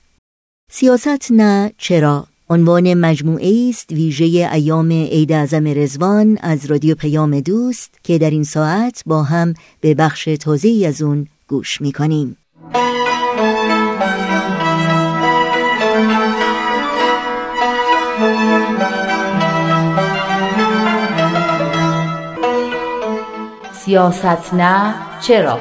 سیاست 0.71 1.33
نه 1.33 1.73
چرا؟ 1.79 2.27
عنوان 2.51 2.95
مجموعه 2.95 3.69
است 3.69 3.93
ویژه 3.93 4.25
ایام 4.53 4.93
عید 4.93 5.33
اعظم 5.33 5.67
رزوان 5.67 6.39
از 6.41 6.67
رادیو 6.67 6.95
پیام 6.95 7.41
دوست 7.41 7.95
که 8.03 8.19
در 8.19 8.31
این 8.31 8.45
ساعت 8.45 9.03
با 9.07 9.23
هم 9.23 9.55
به 9.81 9.95
بخش 9.95 10.25
تازه 10.25 10.85
از 10.89 11.03
اون 11.03 11.27
گوش 11.49 11.81
می‌کنیم. 11.81 12.37
سیاست 23.73 24.55
نه 24.55 24.95
چرا؟ 25.21 25.61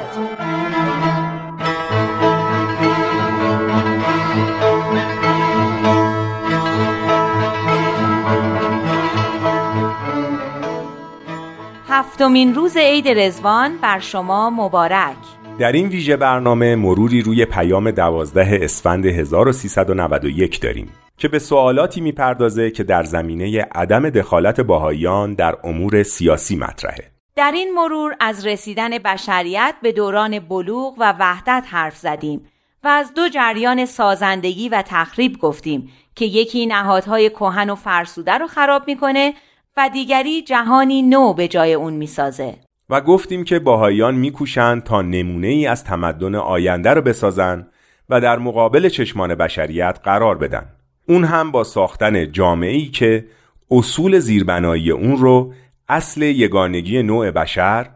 هفتمین 12.10 12.54
روز 12.54 12.76
عید 12.76 13.08
رزوان 13.08 13.78
بر 13.78 13.98
شما 13.98 14.50
مبارک. 14.50 15.16
در 15.58 15.72
این 15.72 15.88
ویژه 15.88 16.16
برنامه 16.16 16.76
مروری 16.76 17.22
روی 17.22 17.44
پیام 17.44 17.90
دوازده 17.90 18.58
اسفند 18.62 19.06
1391 19.06 20.60
داریم 20.60 20.92
که 21.16 21.28
به 21.28 21.38
سوالاتی 21.38 22.00
می‌پردازه 22.00 22.70
که 22.70 22.84
در 22.84 23.04
زمینه 23.04 23.68
عدم 23.74 24.10
دخالت 24.10 24.60
باهایان 24.60 25.34
در 25.34 25.56
امور 25.64 26.02
سیاسی 26.02 26.56
مطرحه. 26.56 27.10
در 27.36 27.52
این 27.54 27.74
مرور 27.74 28.16
از 28.20 28.46
رسیدن 28.46 28.98
بشریت 28.98 29.74
به 29.82 29.92
دوران 29.92 30.38
بلوغ 30.38 30.94
و 30.98 31.14
وحدت 31.18 31.64
حرف 31.66 31.96
زدیم 31.96 32.46
و 32.84 32.88
از 32.88 33.14
دو 33.14 33.28
جریان 33.28 33.86
سازندگی 33.86 34.68
و 34.68 34.82
تخریب 34.86 35.38
گفتیم 35.38 35.90
که 36.14 36.24
یکی 36.24 36.66
نهادهای 36.66 37.30
کهن 37.30 37.70
و 37.70 37.74
فرسوده 37.74 38.38
رو 38.38 38.46
خراب 38.46 38.82
می‌کنه 38.86 39.34
و 39.80 39.88
دیگری 39.88 40.42
جهانی 40.42 41.02
نو 41.02 41.34
به 41.34 41.48
جای 41.48 41.74
اون 41.74 41.92
می‌سازه. 41.92 42.54
و 42.90 43.00
گفتیم 43.00 43.44
که 43.44 43.58
باهایان 43.58 44.14
میکوشند 44.14 44.84
تا 44.84 45.02
نمونه 45.02 45.46
ای 45.46 45.66
از 45.66 45.84
تمدن 45.84 46.34
آینده 46.34 46.90
رو 46.90 47.02
بسازن 47.02 47.66
و 48.08 48.20
در 48.20 48.38
مقابل 48.38 48.88
چشمان 48.88 49.34
بشریت 49.34 50.00
قرار 50.04 50.38
بدن. 50.38 50.66
اون 51.08 51.24
هم 51.24 51.50
با 51.50 51.64
ساختن 51.64 52.32
جامعه 52.32 52.70
ای 52.70 52.86
که 52.86 53.26
اصول 53.70 54.18
زیربنایی 54.18 54.90
اون 54.90 55.16
رو 55.16 55.52
اصل 55.88 56.22
یگانگی 56.22 57.02
نوع 57.02 57.30
بشر 57.30 57.86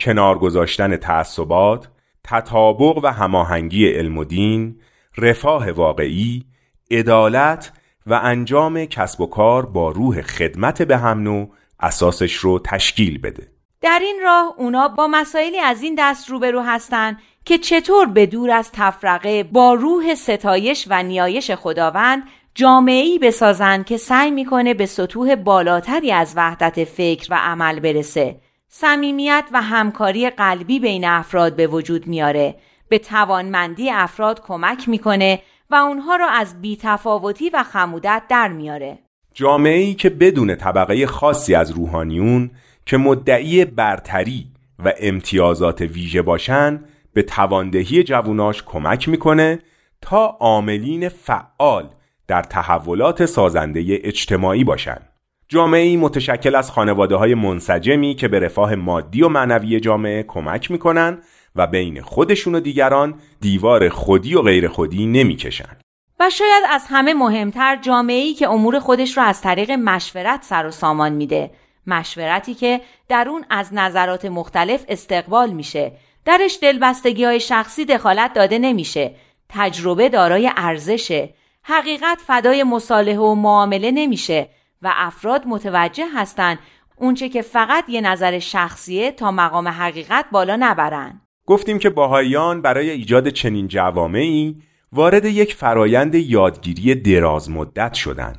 کنار 0.00 0.38
گذاشتن 0.38 0.96
تعصبات 0.96 1.88
تطابق 2.24 3.04
و 3.04 3.12
هماهنگی 3.12 3.88
علم 3.88 4.18
و 4.18 4.24
دین 4.24 4.76
رفاه 5.18 5.70
واقعی 5.70 6.44
عدالت 6.90 7.72
و 8.06 8.20
انجام 8.22 8.84
کسب 8.84 9.20
و 9.20 9.26
کار 9.26 9.66
با 9.66 9.90
روح 9.90 10.22
خدمت 10.22 10.82
به 10.82 10.96
هم 10.96 11.22
نوع 11.22 11.52
اساسش 11.80 12.34
رو 12.34 12.58
تشکیل 12.58 13.20
بده. 13.20 13.48
در 13.80 13.98
این 14.02 14.20
راه 14.22 14.54
اونا 14.58 14.88
با 14.88 15.06
مسائلی 15.06 15.58
از 15.58 15.82
این 15.82 15.94
دست 15.98 16.30
روبرو 16.30 16.60
هستند 16.60 17.18
که 17.44 17.58
چطور 17.58 18.06
به 18.06 18.26
دور 18.26 18.50
از 18.50 18.72
تفرقه 18.72 19.42
با 19.42 19.74
روح 19.74 20.14
ستایش 20.14 20.86
و 20.90 21.02
نیایش 21.02 21.50
خداوند 21.50 22.22
جامعه‌ای 22.54 23.18
بسازند 23.18 23.84
که 23.84 23.96
سعی 23.96 24.30
می‌کنه 24.30 24.74
به 24.74 24.86
سطوح 24.86 25.34
بالاتری 25.34 26.12
از 26.12 26.32
وحدت 26.36 26.84
فکر 26.84 27.28
و 27.30 27.34
عمل 27.34 27.80
برسه. 27.80 28.40
صمیمیت 28.68 29.44
و 29.52 29.62
همکاری 29.62 30.30
قلبی 30.30 30.80
بین 30.80 31.04
افراد 31.04 31.56
به 31.56 31.66
وجود 31.66 32.06
میاره. 32.06 32.54
به 32.88 32.98
توانمندی 32.98 33.90
افراد 33.90 34.42
کمک 34.42 34.88
می‌کنه 34.88 35.42
و 35.74 35.76
اونها 35.76 36.16
را 36.16 36.28
از 36.28 36.60
بیتفاوتی 36.60 37.50
و 37.50 37.62
خمودت 37.62 38.22
در 38.28 38.48
میاره 38.48 38.98
جامعه 39.34 39.78
ای 39.78 39.94
که 39.94 40.10
بدون 40.10 40.54
طبقه 40.54 41.06
خاصی 41.06 41.54
از 41.54 41.70
روحانیون 41.70 42.50
که 42.86 42.96
مدعی 42.96 43.64
برتری 43.64 44.46
و 44.84 44.92
امتیازات 45.00 45.80
ویژه 45.80 46.22
باشن 46.22 46.84
به 47.12 47.22
تواندهی 47.22 48.02
جووناش 48.02 48.62
کمک 48.62 49.08
می‌کنه 49.08 49.58
تا 50.00 50.26
عاملین 50.40 51.08
فعال 51.08 51.88
در 52.28 52.42
تحولات 52.42 53.26
سازنده 53.26 53.84
اجتماعی 53.88 54.64
باشند. 54.64 55.08
جامعه 55.48 55.96
متشکل 55.96 56.54
از 56.54 56.70
خانواده 56.70 57.16
های 57.16 57.34
منسجمی 57.34 58.14
که 58.14 58.28
به 58.28 58.38
رفاه 58.38 58.74
مادی 58.74 59.22
و 59.22 59.28
معنوی 59.28 59.80
جامعه 59.80 60.22
کمک 60.22 60.70
می‌کنن 60.70 61.18
و 61.56 61.66
بین 61.66 62.02
خودشون 62.02 62.54
و 62.54 62.60
دیگران 62.60 63.20
دیوار 63.40 63.88
خودی 63.88 64.34
و 64.34 64.42
غیر 64.42 64.68
خودی 64.68 65.06
نمی‌کشن. 65.06 65.76
و 66.20 66.30
شاید 66.30 66.64
از 66.70 66.84
همه 66.88 67.14
مهمتر 67.14 67.76
جامعه‌ای 67.76 68.34
که 68.34 68.48
امور 68.48 68.78
خودش 68.78 69.16
رو 69.16 69.22
از 69.22 69.40
طریق 69.40 69.70
مشورت 69.70 70.42
سر 70.42 70.66
و 70.66 70.70
سامان 70.70 71.12
میده. 71.12 71.50
مشورتی 71.86 72.54
که 72.54 72.80
در 73.08 73.28
اون 73.28 73.44
از 73.50 73.74
نظرات 73.74 74.24
مختلف 74.24 74.84
استقبال 74.88 75.50
میشه. 75.50 75.92
درش 76.24 76.58
دلبستگی 76.62 77.24
های 77.24 77.40
شخصی 77.40 77.84
دخالت 77.84 78.32
داده 78.32 78.58
نمیشه. 78.58 79.14
تجربه 79.48 80.08
دارای 80.08 80.50
ارزشه 80.56 81.34
حقیقت 81.62 82.18
فدای 82.26 82.62
مصالحه 82.62 83.18
و 83.18 83.34
معامله 83.34 83.90
نمیشه. 83.90 84.48
و 84.82 84.92
افراد 84.96 85.46
متوجه 85.46 86.06
هستند 86.14 86.58
اونچه 86.96 87.28
که 87.28 87.42
فقط 87.42 87.88
یه 87.88 88.00
نظر 88.00 88.38
شخصیه 88.38 89.10
تا 89.10 89.30
مقام 89.30 89.68
حقیقت 89.68 90.24
بالا 90.32 90.56
نبرن. 90.60 91.20
گفتیم 91.46 91.78
که 91.78 91.90
باهایان 91.90 92.62
برای 92.62 92.90
ایجاد 92.90 93.28
چنین 93.28 93.68
جوامعی 93.68 94.62
وارد 94.92 95.24
یک 95.24 95.54
فرایند 95.54 96.14
یادگیری 96.14 96.94
دراز 96.94 97.50
مدت 97.50 97.94
شدند 97.94 98.38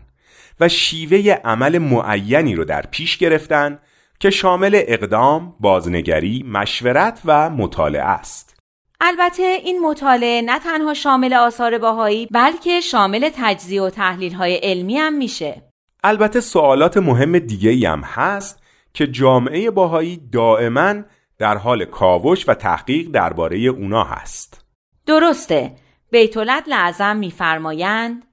و 0.59 0.69
شیوه 0.69 1.31
عمل 1.43 1.77
معینی 1.77 2.55
رو 2.55 2.65
در 2.65 2.81
پیش 2.81 3.17
گرفتن 3.17 3.79
که 4.19 4.29
شامل 4.29 4.81
اقدام، 4.87 5.55
بازنگری، 5.59 6.45
مشورت 6.47 7.21
و 7.25 7.49
مطالعه 7.49 8.03
است. 8.03 8.55
البته 9.01 9.43
این 9.43 9.79
مطالعه 9.81 10.41
نه 10.41 10.59
تنها 10.59 10.93
شامل 10.93 11.33
آثار 11.33 11.77
باهایی 11.77 12.27
بلکه 12.31 12.81
شامل 12.81 13.29
تجزیه 13.35 13.81
و 13.81 13.89
تحلیل 13.89 14.33
های 14.33 14.55
علمی 14.55 14.97
هم 14.97 15.13
میشه. 15.13 15.61
البته 16.03 16.39
سوالات 16.39 16.97
مهم 16.97 17.39
دیگه 17.39 17.89
هم 17.89 18.01
هست 18.01 18.63
که 18.93 19.07
جامعه 19.07 19.71
باهایی 19.71 20.21
دائما 20.31 20.95
در 21.39 21.57
حال 21.57 21.85
کاوش 21.85 22.49
و 22.49 22.53
تحقیق 22.53 23.07
درباره 23.11 23.57
اونا 23.57 24.03
هست. 24.03 24.65
درسته. 25.05 25.75
بیتولد 26.11 26.63
لعظم 26.67 27.17
میفرمایند 27.17 28.23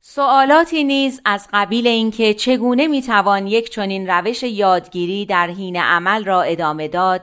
سوالاتی 0.00 0.84
نیز 0.84 1.20
از 1.24 1.48
قبیل 1.52 1.86
اینکه 1.86 2.34
چگونه 2.34 2.86
می‌توان 2.86 3.46
یک 3.46 3.70
چنین 3.70 4.10
روش 4.10 4.42
یادگیری 4.42 5.26
در 5.26 5.50
حین 5.50 5.76
عمل 5.76 6.24
را 6.24 6.42
ادامه 6.42 6.88
داد 6.88 7.22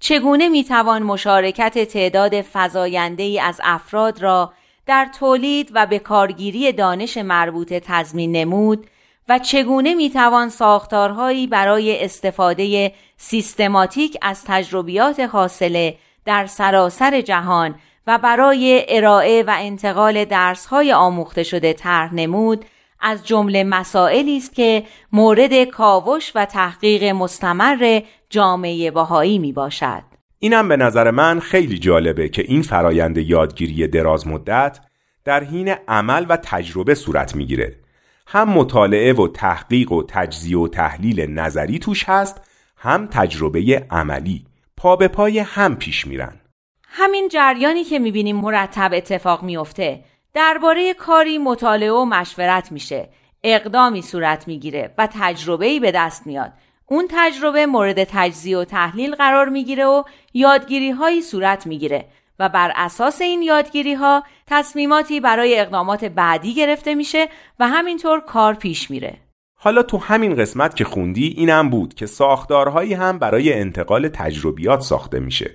چگونه 0.00 0.48
می‌توان 0.48 1.02
مشارکت 1.02 1.84
تعداد 1.84 2.32
فزاینده 2.52 3.22
ای 3.22 3.40
از 3.40 3.60
افراد 3.64 4.22
را 4.22 4.52
در 4.86 5.10
تولید 5.18 5.70
و 5.74 5.86
به 5.86 5.98
کارگیری 5.98 6.72
دانش 6.72 7.16
مربوطه 7.16 7.80
تضمین 7.80 8.32
نمود 8.32 8.86
و 9.28 9.38
چگونه 9.38 9.94
می‌توان 9.94 10.48
ساختارهایی 10.48 11.46
برای 11.46 12.04
استفاده 12.04 12.92
سیستماتیک 13.16 14.16
از 14.22 14.44
تجربیات 14.44 15.20
حاصله 15.20 15.94
در 16.24 16.46
سراسر 16.46 17.20
جهان 17.20 17.74
و 18.06 18.18
برای 18.18 18.86
ارائه 18.88 19.42
و 19.42 19.54
انتقال 19.58 20.24
درسهای 20.24 20.92
آموخته 20.92 21.42
شده 21.42 21.72
طرح 21.72 22.14
نمود 22.14 22.64
از 23.00 23.26
جمله 23.26 23.64
مسائلی 23.64 24.36
است 24.36 24.54
که 24.54 24.82
مورد 25.12 25.64
کاوش 25.64 26.32
و 26.34 26.44
تحقیق 26.44 27.04
مستمر 27.04 28.00
جامعه 28.30 28.90
باهایی 28.90 29.38
می 29.38 29.52
باشد. 29.52 30.02
اینم 30.38 30.68
به 30.68 30.76
نظر 30.76 31.10
من 31.10 31.40
خیلی 31.40 31.78
جالبه 31.78 32.28
که 32.28 32.42
این 32.48 32.62
فرایند 32.62 33.18
یادگیری 33.18 33.86
دراز 33.86 34.26
مدت 34.26 34.78
در 35.24 35.44
حین 35.44 35.74
عمل 35.88 36.26
و 36.28 36.36
تجربه 36.36 36.94
صورت 36.94 37.36
می‌گیره. 37.36 37.85
هم 38.26 38.48
مطالعه 38.48 39.12
و 39.12 39.28
تحقیق 39.28 39.92
و 39.92 40.02
تجزیه 40.08 40.58
و 40.58 40.68
تحلیل 40.68 41.30
نظری 41.30 41.78
توش 41.78 42.04
هست 42.08 42.40
هم 42.76 43.06
تجربه 43.06 43.86
عملی. 43.90 44.44
پا 44.76 44.96
به 44.96 45.08
پای 45.08 45.38
هم 45.38 45.76
پیش 45.76 46.06
میرن. 46.06 46.40
همین 46.84 47.28
جریانی 47.28 47.84
که 47.84 47.98
می‌بینیم 47.98 48.36
مرتب 48.36 48.90
اتفاق 48.94 49.42
میافته 49.42 50.04
درباره 50.34 50.94
کاری 50.94 51.38
مطالعه 51.38 51.92
و 51.92 52.04
مشورت 52.04 52.72
میشه. 52.72 53.08
اقدامی 53.44 54.02
صورت 54.02 54.48
می‌گیره 54.48 54.94
و 54.98 55.08
تجربه‌ای 55.12 55.80
به 55.80 55.92
دست 55.92 56.26
میاد. 56.26 56.52
اون 56.86 57.06
تجربه 57.10 57.66
مورد 57.66 58.04
تجزیه 58.04 58.58
و 58.58 58.64
تحلیل 58.64 59.14
قرار 59.14 59.48
می‌گیره 59.48 59.84
و 59.84 60.02
یادگیری 60.34 60.90
هایی 60.90 61.22
صورت 61.22 61.66
می‌گیره. 61.66 62.04
و 62.38 62.48
بر 62.48 62.72
اساس 62.76 63.20
این 63.20 63.42
یادگیری 63.42 63.94
ها 63.94 64.22
تصمیماتی 64.46 65.20
برای 65.20 65.60
اقدامات 65.60 66.04
بعدی 66.04 66.54
گرفته 66.54 66.94
میشه 66.94 67.28
و 67.60 67.68
همینطور 67.68 68.20
کار 68.20 68.54
پیش 68.54 68.90
میره. 68.90 69.18
حالا 69.54 69.82
تو 69.82 69.98
همین 69.98 70.34
قسمت 70.34 70.76
که 70.76 70.84
خوندی 70.84 71.34
اینم 71.36 71.70
بود 71.70 71.94
که 71.94 72.06
ساختارهایی 72.06 72.94
هم 72.94 73.18
برای 73.18 73.52
انتقال 73.52 74.08
تجربیات 74.08 74.80
ساخته 74.80 75.20
میشه. 75.20 75.50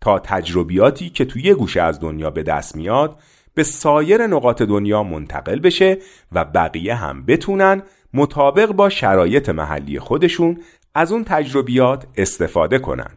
تا 0.00 0.18
تجربیاتی 0.18 1.10
که 1.10 1.24
توی 1.24 1.54
گوشه 1.54 1.82
از 1.82 2.00
دنیا 2.00 2.30
به 2.30 2.42
دست 2.42 2.76
میاد 2.76 3.18
به 3.54 3.62
سایر 3.62 4.26
نقاط 4.26 4.62
دنیا 4.62 5.02
منتقل 5.02 5.58
بشه 5.58 5.98
و 6.32 6.44
بقیه 6.44 6.94
هم 6.94 7.26
بتونن 7.26 7.82
مطابق 8.14 8.72
با 8.72 8.88
شرایط 8.88 9.48
محلی 9.48 9.98
خودشون 9.98 10.60
از 10.94 11.12
اون 11.12 11.24
تجربیات 11.24 12.06
استفاده 12.16 12.78
کنن. 12.78 13.10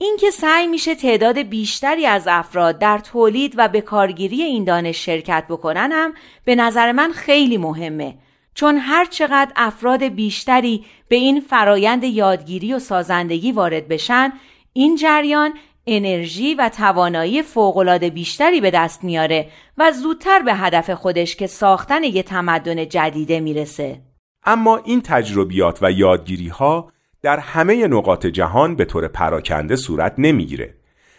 اینکه 0.00 0.30
سعی 0.30 0.66
میشه 0.66 0.94
تعداد 0.94 1.38
بیشتری 1.38 2.06
از 2.06 2.24
افراد 2.30 2.78
در 2.78 2.98
تولید 2.98 3.54
و 3.56 3.68
به 3.68 3.80
کارگیری 3.80 4.42
این 4.42 4.64
دانش 4.64 5.04
شرکت 5.04 5.44
بکنن 5.48 5.92
هم 5.92 6.14
به 6.44 6.54
نظر 6.54 6.92
من 6.92 7.12
خیلی 7.12 7.56
مهمه. 7.56 8.18
چون 8.54 8.76
هر 8.76 9.04
چقدر 9.04 9.52
افراد 9.56 10.02
بیشتری 10.04 10.84
به 11.08 11.16
این 11.16 11.40
فرایند 11.40 12.04
یادگیری 12.04 12.74
و 12.74 12.78
سازندگی 12.78 13.52
وارد 13.52 13.88
بشن 13.88 14.32
این 14.72 14.96
جریان 14.96 15.54
انرژی 15.86 16.54
و 16.54 16.68
توانایی 16.68 17.42
فوقالعاده 17.42 18.10
بیشتری 18.10 18.60
به 18.60 18.70
دست 18.70 19.04
میاره 19.04 19.48
و 19.78 19.92
زودتر 19.92 20.42
به 20.42 20.54
هدف 20.54 20.90
خودش 20.90 21.36
که 21.36 21.46
ساختن 21.46 22.04
یه 22.04 22.22
تمدن 22.22 22.88
جدیده 22.88 23.40
می‌رسه. 23.40 24.00
اما 24.44 24.76
این 24.76 25.00
تجربیات 25.00 25.78
و 25.82 25.92
یادگیری 25.92 26.48
ها 26.48 26.92
در 27.22 27.38
همه 27.38 27.86
نقاط 27.86 28.26
جهان 28.26 28.76
به 28.76 28.84
طور 28.84 29.08
پراکنده 29.08 29.76
صورت 29.76 30.14
نمی‌گیره 30.18 30.74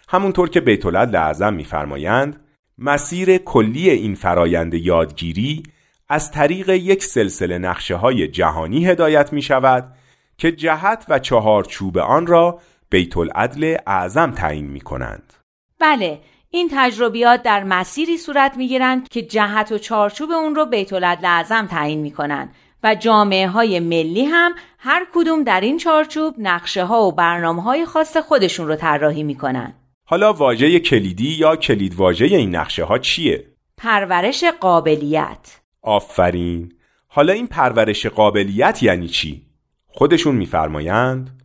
همونطور 0.09 0.49
که 0.49 0.61
بیتولد 0.61 1.15
لعظم 1.15 1.53
میفرمایند 1.53 2.45
مسیر 2.77 3.37
کلی 3.37 3.89
این 3.89 4.15
فرایند 4.15 4.73
یادگیری 4.73 5.63
از 6.09 6.31
طریق 6.31 6.69
یک 6.69 7.03
سلسله 7.03 7.57
نقشه 7.57 7.95
های 7.95 8.27
جهانی 8.27 8.85
هدایت 8.85 9.33
می 9.33 9.41
شود 9.41 9.93
که 10.37 10.51
جهت 10.51 11.05
و 11.09 11.19
چهارچوب 11.19 11.97
آن 11.97 12.27
را 12.27 12.59
بیت 12.89 13.17
العدل 13.17 13.77
اعظم 13.87 14.31
تعیین 14.31 14.67
می 14.67 14.81
کنند. 14.81 15.33
بله 15.79 16.19
این 16.49 16.69
تجربیات 16.71 17.43
در 17.43 17.63
مسیری 17.63 18.17
صورت 18.17 18.57
می 18.57 18.67
گیرند 18.67 19.09
که 19.09 19.21
جهت 19.21 19.71
و 19.71 19.77
چارچوب 19.77 20.31
اون 20.31 20.55
رو 20.55 20.65
بیت 20.65 20.93
العدل 20.93 21.25
اعظم 21.25 21.65
تعیین 21.65 21.99
می 21.99 22.11
کنند 22.11 22.55
و 22.83 22.95
جامعه 22.95 23.47
های 23.47 23.79
ملی 23.79 24.25
هم 24.25 24.51
هر 24.77 25.07
کدوم 25.13 25.43
در 25.43 25.61
این 25.61 25.77
چارچوب 25.77 26.35
نقشه 26.37 26.83
ها 26.83 27.01
و 27.03 27.11
برنامه 27.11 27.63
های 27.63 27.85
خاص 27.85 28.17
خودشون 28.17 28.67
رو 28.67 28.75
طراحی 28.75 29.23
می 29.23 29.35
کنند. 29.35 29.75
حالا 30.05 30.33
واژه 30.33 30.79
کلیدی 30.79 31.35
یا 31.39 31.55
کلید 31.55 31.95
واژه 31.95 32.25
این 32.25 32.55
نقشه 32.55 32.83
ها 32.83 32.97
چیه؟ 32.97 33.45
پرورش 33.77 34.43
قابلیت 34.43 35.59
آفرین 35.81 36.73
حالا 37.07 37.33
این 37.33 37.47
پرورش 37.47 38.05
قابلیت 38.05 38.83
یعنی 38.83 39.07
چی؟ 39.07 39.41
خودشون 39.87 40.35
میفرمایند 40.35 41.41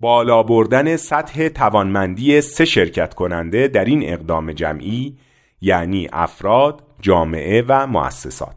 بالا 0.00 0.42
بردن 0.42 0.96
سطح 0.96 1.48
توانمندی 1.48 2.40
سه 2.40 2.64
شرکت 2.64 3.14
کننده 3.14 3.68
در 3.68 3.84
این 3.84 4.12
اقدام 4.12 4.52
جمعی 4.52 5.18
یعنی 5.60 6.08
افراد، 6.12 6.82
جامعه 7.00 7.64
و 7.68 7.86
مؤسسات. 7.86 8.56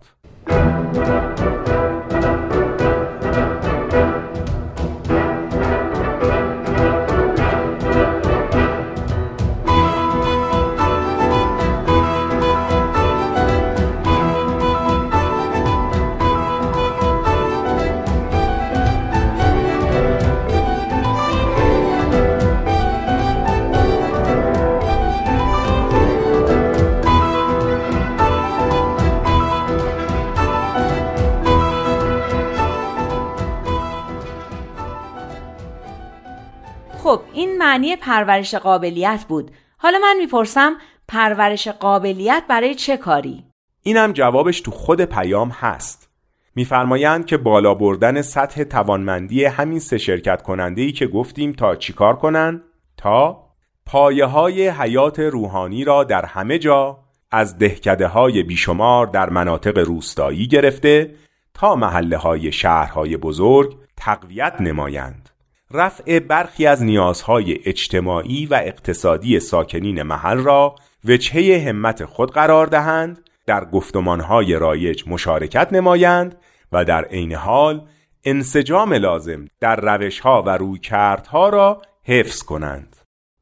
معنی 37.65 37.95
پرورش 37.95 38.55
قابلیت 38.55 39.25
بود. 39.29 39.51
حالا 39.77 39.99
من 39.99 40.15
می‌پرسم 40.19 40.75
پرورش 41.07 41.67
قابلیت 41.67 42.43
برای 42.49 42.75
چه 42.75 42.97
کاری؟ 42.97 43.43
اینم 43.81 44.11
جوابش 44.11 44.61
تو 44.61 44.71
خود 44.71 45.01
پیام 45.01 45.49
هست. 45.49 46.09
میفرمایند 46.55 47.25
که 47.25 47.37
بالا 47.37 47.73
بردن 47.73 48.21
سطح 48.21 48.63
توانمندی 48.63 49.45
همین 49.45 49.79
سه 49.79 49.97
شرکت 49.97 50.41
کننده 50.41 50.81
ای 50.81 50.91
که 50.91 51.07
گفتیم 51.07 51.51
تا 51.51 51.75
چیکار 51.75 52.15
کنن؟ 52.15 52.61
تا 52.97 53.45
پایه 53.85 54.25
های 54.25 54.69
حیات 54.69 55.19
روحانی 55.19 55.83
را 55.83 56.03
در 56.03 56.25
همه 56.25 56.59
جا 56.59 56.99
از 57.31 57.57
دهکده 57.57 58.07
های 58.07 58.43
بیشمار 58.43 59.07
در 59.07 59.29
مناطق 59.29 59.77
روستایی 59.77 60.47
گرفته 60.47 61.15
تا 61.53 61.75
محله 61.75 62.17
های 62.17 62.51
شهرهای 62.51 63.17
بزرگ 63.17 63.77
تقویت 63.97 64.55
نمایند. 64.59 65.29
رفع 65.75 66.19
برخی 66.19 66.67
از 66.67 66.83
نیازهای 66.83 67.59
اجتماعی 67.65 68.45
و 68.45 68.53
اقتصادی 68.63 69.39
ساکنین 69.39 70.03
محل 70.03 70.37
را 70.37 70.75
وجهه 71.05 71.67
همت 71.67 72.05
خود 72.05 72.31
قرار 72.31 72.67
دهند 72.67 73.29
در 73.45 73.65
گفتمانهای 73.65 74.53
رایج 74.53 75.03
مشارکت 75.07 75.73
نمایند 75.73 76.35
و 76.71 76.85
در 76.85 77.05
عین 77.05 77.33
حال 77.33 77.87
انسجام 78.23 78.93
لازم 78.93 79.45
در 79.59 79.75
روش 79.75 80.19
ها 80.19 80.41
و 80.41 80.49
رویکردها 80.49 81.49
را 81.49 81.81
حفظ 82.03 82.43
کنند. 82.43 82.95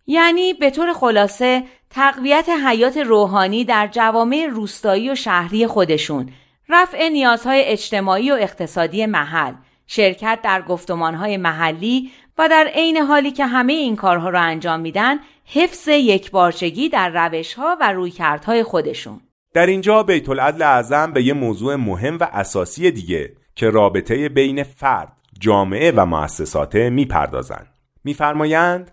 یعنی 0.08 0.54
به 0.54 0.70
طور 0.70 0.94
خلاصه 0.94 1.64
تقویت 1.90 2.50
حیات 2.50 2.98
روحانی 2.98 3.66
در 3.66 3.88
جوامع 3.88 4.48
روستایی 4.52 5.10
و 5.10 5.16
شهری 5.16 5.68
خودشون 5.68 6.30
رفع 6.70 7.10
نیازهای 7.10 7.64
اجتماعی 7.64 8.32
و 8.32 8.34
اقتصادی 8.34 9.06
محل 9.06 9.54
شرکت 9.88 10.40
در 10.44 10.62
گفتمانهای 10.62 11.38
محلی 11.38 12.12
و 12.38 12.50
در 12.50 12.68
عین 12.74 12.98
حالی 12.98 13.32
که 13.32 13.46
همه 13.46 13.74
این 13.74 13.96
کارها 13.96 14.30
را 14.30 14.42
انجام 14.42 14.80
میدن 14.80 15.20
حفظ 15.46 15.88
یکبارچگی 15.88 16.90
در 16.90 17.10
روشها 17.10 17.78
و 17.82 17.94
رویکردهای 17.94 18.64
خودشون 18.64 19.22
در 19.54 19.66
اینجا 19.66 20.04
بیت 20.04 20.30
العدل 20.30 20.62
اعظم 20.62 21.12
به 21.12 21.24
یه 21.24 21.34
موضوع 21.34 21.76
مهم 21.76 22.18
و 22.20 22.28
اساسی 22.32 22.92
دیگه 22.92 23.34
که 23.56 23.70
رابطه 23.70 24.30
بین 24.30 24.64
فرد، 24.64 25.18
جامعه 25.40 25.92
و 25.92 26.06
مؤسساته 26.06 26.90
می‌پردازند. 26.90 27.68
میفرمایند 28.04 28.92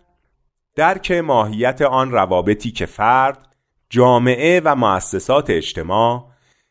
درک 0.76 1.12
ماهیت 1.12 1.82
آن 1.82 2.10
روابطی 2.10 2.70
که 2.70 2.86
فرد، 2.86 3.56
جامعه 3.90 4.60
و 4.64 4.74
مؤسسات 4.74 5.50
اجتماع 5.50 6.26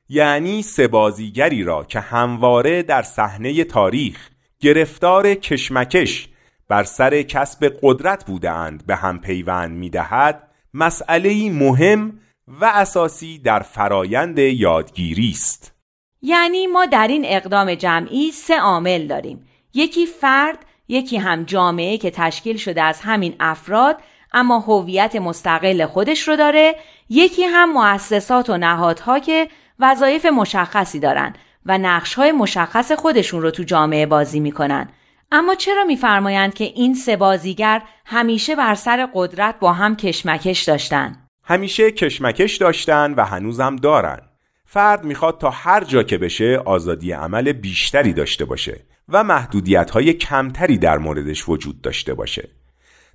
یعنی 0.10 0.62
سبازیگری 0.62 1.64
را 1.64 1.84
که 1.84 2.00
همواره 2.00 2.84
در 2.84 3.02
صحنه 3.02 3.64
تاریخ 3.64 4.30
گرفتار 4.60 5.34
کشمکش 5.34 6.30
بر 6.70 6.84
سر 6.84 7.22
کسب 7.22 7.74
قدرت 7.82 8.26
بودند 8.26 8.86
به 8.86 8.96
هم 8.96 9.20
پیوند 9.20 9.78
می‌دهد 9.78 10.48
مسئله 10.74 11.52
مهم 11.52 12.20
و 12.48 12.66
اساسی 12.66 13.40
در 13.40 13.60
فرایند 13.60 14.40
یادگیری 14.40 15.30
است. 15.30 15.76
یعنی 16.22 16.68
ما 16.68 16.86
در 16.86 17.08
این 17.08 17.26
اقدام 17.26 17.76
جمعی 17.76 18.32
سه 18.32 18.60
عامل 18.60 19.08
داریم. 19.08 19.46
یکی 19.74 20.06
فرد 20.06 20.66
یکی 20.88 21.18
هم 21.18 21.44
جامعه 21.44 21.98
که 21.98 22.12
تشکیل 22.12 22.58
شده 22.58 22.82
از 22.82 23.02
همین 23.02 23.36
افراد 23.40 24.02
اما 24.34 24.60
هویت 24.60 25.16
مستقل 25.16 25.86
خودش 25.86 26.28
رو 26.28 26.36
داره. 26.36 26.76
یکی 27.10 27.44
هم 27.44 27.74
مؤسسات 27.74 28.50
و 28.50 28.58
نهادها 28.58 29.20
که 29.20 29.48
وظایف 29.80 30.26
مشخصی 30.26 31.00
دارن 31.00 31.34
و 31.66 31.78
نقشهای 31.78 32.32
مشخص 32.32 32.92
خودشون 32.92 33.42
رو 33.42 33.52
تو 33.52 33.64
جامعه 33.64 34.06
بازی 34.06 34.40
می‌کنن. 34.40 34.90
اما 35.32 35.56
چرا 35.56 35.84
میفرمایند 35.84 36.54
که 36.54 36.64
این 36.64 36.94
سه 36.94 37.18
بازیگر 37.18 37.82
همیشه 38.06 38.56
بر 38.56 38.76
سر 38.76 39.10
قدرت 39.14 39.60
با 39.60 39.74
هم 39.74 39.96
کشمکش 39.96 40.64
داشتن؟ 40.64 41.28
همیشه 41.44 41.92
کشمکش 41.92 42.56
داشتن 42.56 43.14
و 43.14 43.26
هنوزم 43.26 43.76
دارن 43.76 44.20
فرد 44.66 45.04
می‌خواد 45.04 45.38
تا 45.38 45.50
هر 45.50 45.84
جا 45.84 46.04
که 46.04 46.18
بشه 46.18 46.58
آزادی 46.66 47.12
عمل 47.12 47.52
بیشتری 47.52 48.14
داشته 48.14 48.46
باشه 48.46 48.86
و 49.10 49.24
محدودیت 49.24 49.92
های 49.92 50.14
کمتری 50.14 50.78
در 50.78 50.98
موردش 50.98 51.50
وجود 51.50 51.82
داشته 51.82 52.14
باشه 52.14 52.50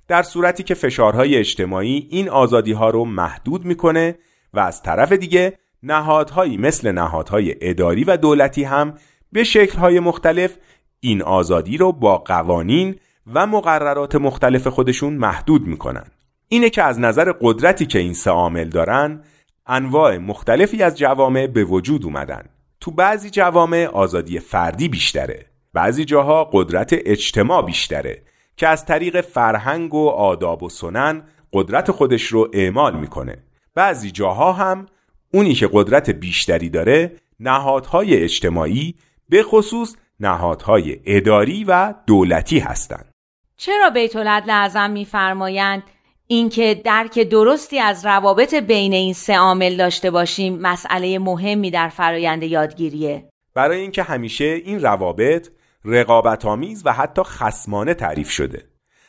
در 0.07 0.23
صورتی 0.23 0.63
که 0.63 0.73
فشارهای 0.73 1.35
اجتماعی 1.35 2.07
این 2.11 2.29
آزادی 2.29 2.71
ها 2.71 2.89
رو 2.89 3.05
محدود 3.05 3.65
می‌کنه 3.65 4.15
و 4.53 4.59
از 4.59 4.83
طرف 4.83 5.11
دیگه 5.11 5.59
نهادهایی 5.83 6.57
مثل 6.57 6.91
نهادهای 6.91 7.55
اداری 7.61 8.03
و 8.03 8.17
دولتی 8.17 8.63
هم 8.63 8.93
به 9.31 9.43
شکلهای 9.43 9.99
مختلف 9.99 10.57
این 11.05 11.21
آزادی 11.21 11.77
رو 11.77 11.91
با 11.91 12.17
قوانین 12.17 12.95
و 13.33 13.47
مقررات 13.47 14.15
مختلف 14.15 14.67
خودشون 14.67 15.13
محدود 15.13 15.67
می‌کنن. 15.67 16.05
اینه 16.47 16.69
که 16.69 16.83
از 16.83 16.99
نظر 16.99 17.31
قدرتی 17.41 17.85
که 17.85 17.99
این 17.99 18.13
سه 18.13 18.31
عامل 18.31 18.69
دارن 18.69 19.23
انواع 19.67 20.17
مختلفی 20.17 20.83
از 20.83 20.97
جوامع 20.97 21.47
به 21.47 21.63
وجود 21.63 22.05
اومدن. 22.05 22.43
تو 22.79 22.91
بعضی 22.91 23.29
جوامع 23.29 23.85
آزادی 23.85 24.39
فردی 24.39 24.87
بیشتره. 24.87 25.45
بعضی 25.73 26.05
جاها 26.05 26.49
قدرت 26.53 26.89
اجتماع 26.93 27.65
بیشتره 27.65 28.21
که 28.57 28.67
از 28.67 28.85
طریق 28.85 29.21
فرهنگ 29.21 29.93
و 29.93 30.09
آداب 30.09 30.63
و 30.63 30.69
سنن 30.69 31.23
قدرت 31.53 31.91
خودش 31.91 32.23
رو 32.23 32.49
اعمال 32.53 32.99
می‌کنه. 32.99 33.37
بعضی 33.75 34.11
جاها 34.11 34.53
هم 34.53 34.85
اونی 35.33 35.53
که 35.53 35.69
قدرت 35.73 36.09
بیشتری 36.09 36.69
داره 36.69 37.15
نهادهای 37.39 38.23
اجتماعی 38.23 38.95
به 39.29 39.43
خصوص 39.43 39.95
نهادهای 40.19 40.99
اداری 41.05 41.63
و 41.63 41.93
دولتی 42.07 42.59
هستند. 42.59 43.11
چرا 43.57 43.89
بیت 43.89 44.15
العدل 44.15 44.49
اعظم 44.49 44.91
میفرمایند 44.91 45.83
اینکه 46.27 46.81
درک 46.85 47.19
درستی 47.19 47.79
از 47.79 48.05
روابط 48.05 48.53
بین 48.53 48.93
این 48.93 49.13
سه 49.13 49.37
عامل 49.37 49.75
داشته 49.75 50.11
باشیم 50.11 50.59
مسئله 50.59 51.19
مهمی 51.19 51.71
در 51.71 51.89
فرایند 51.89 52.43
یادگیریه؟ 52.43 53.29
برای 53.53 53.79
اینکه 53.79 54.03
همیشه 54.03 54.45
این 54.45 54.81
روابط 54.81 55.49
رقابت 55.85 56.45
آمیز 56.45 56.81
و 56.85 56.93
حتی 56.93 57.23
خسمانه 57.23 57.93
تعریف 57.93 58.29
شده. 58.29 58.63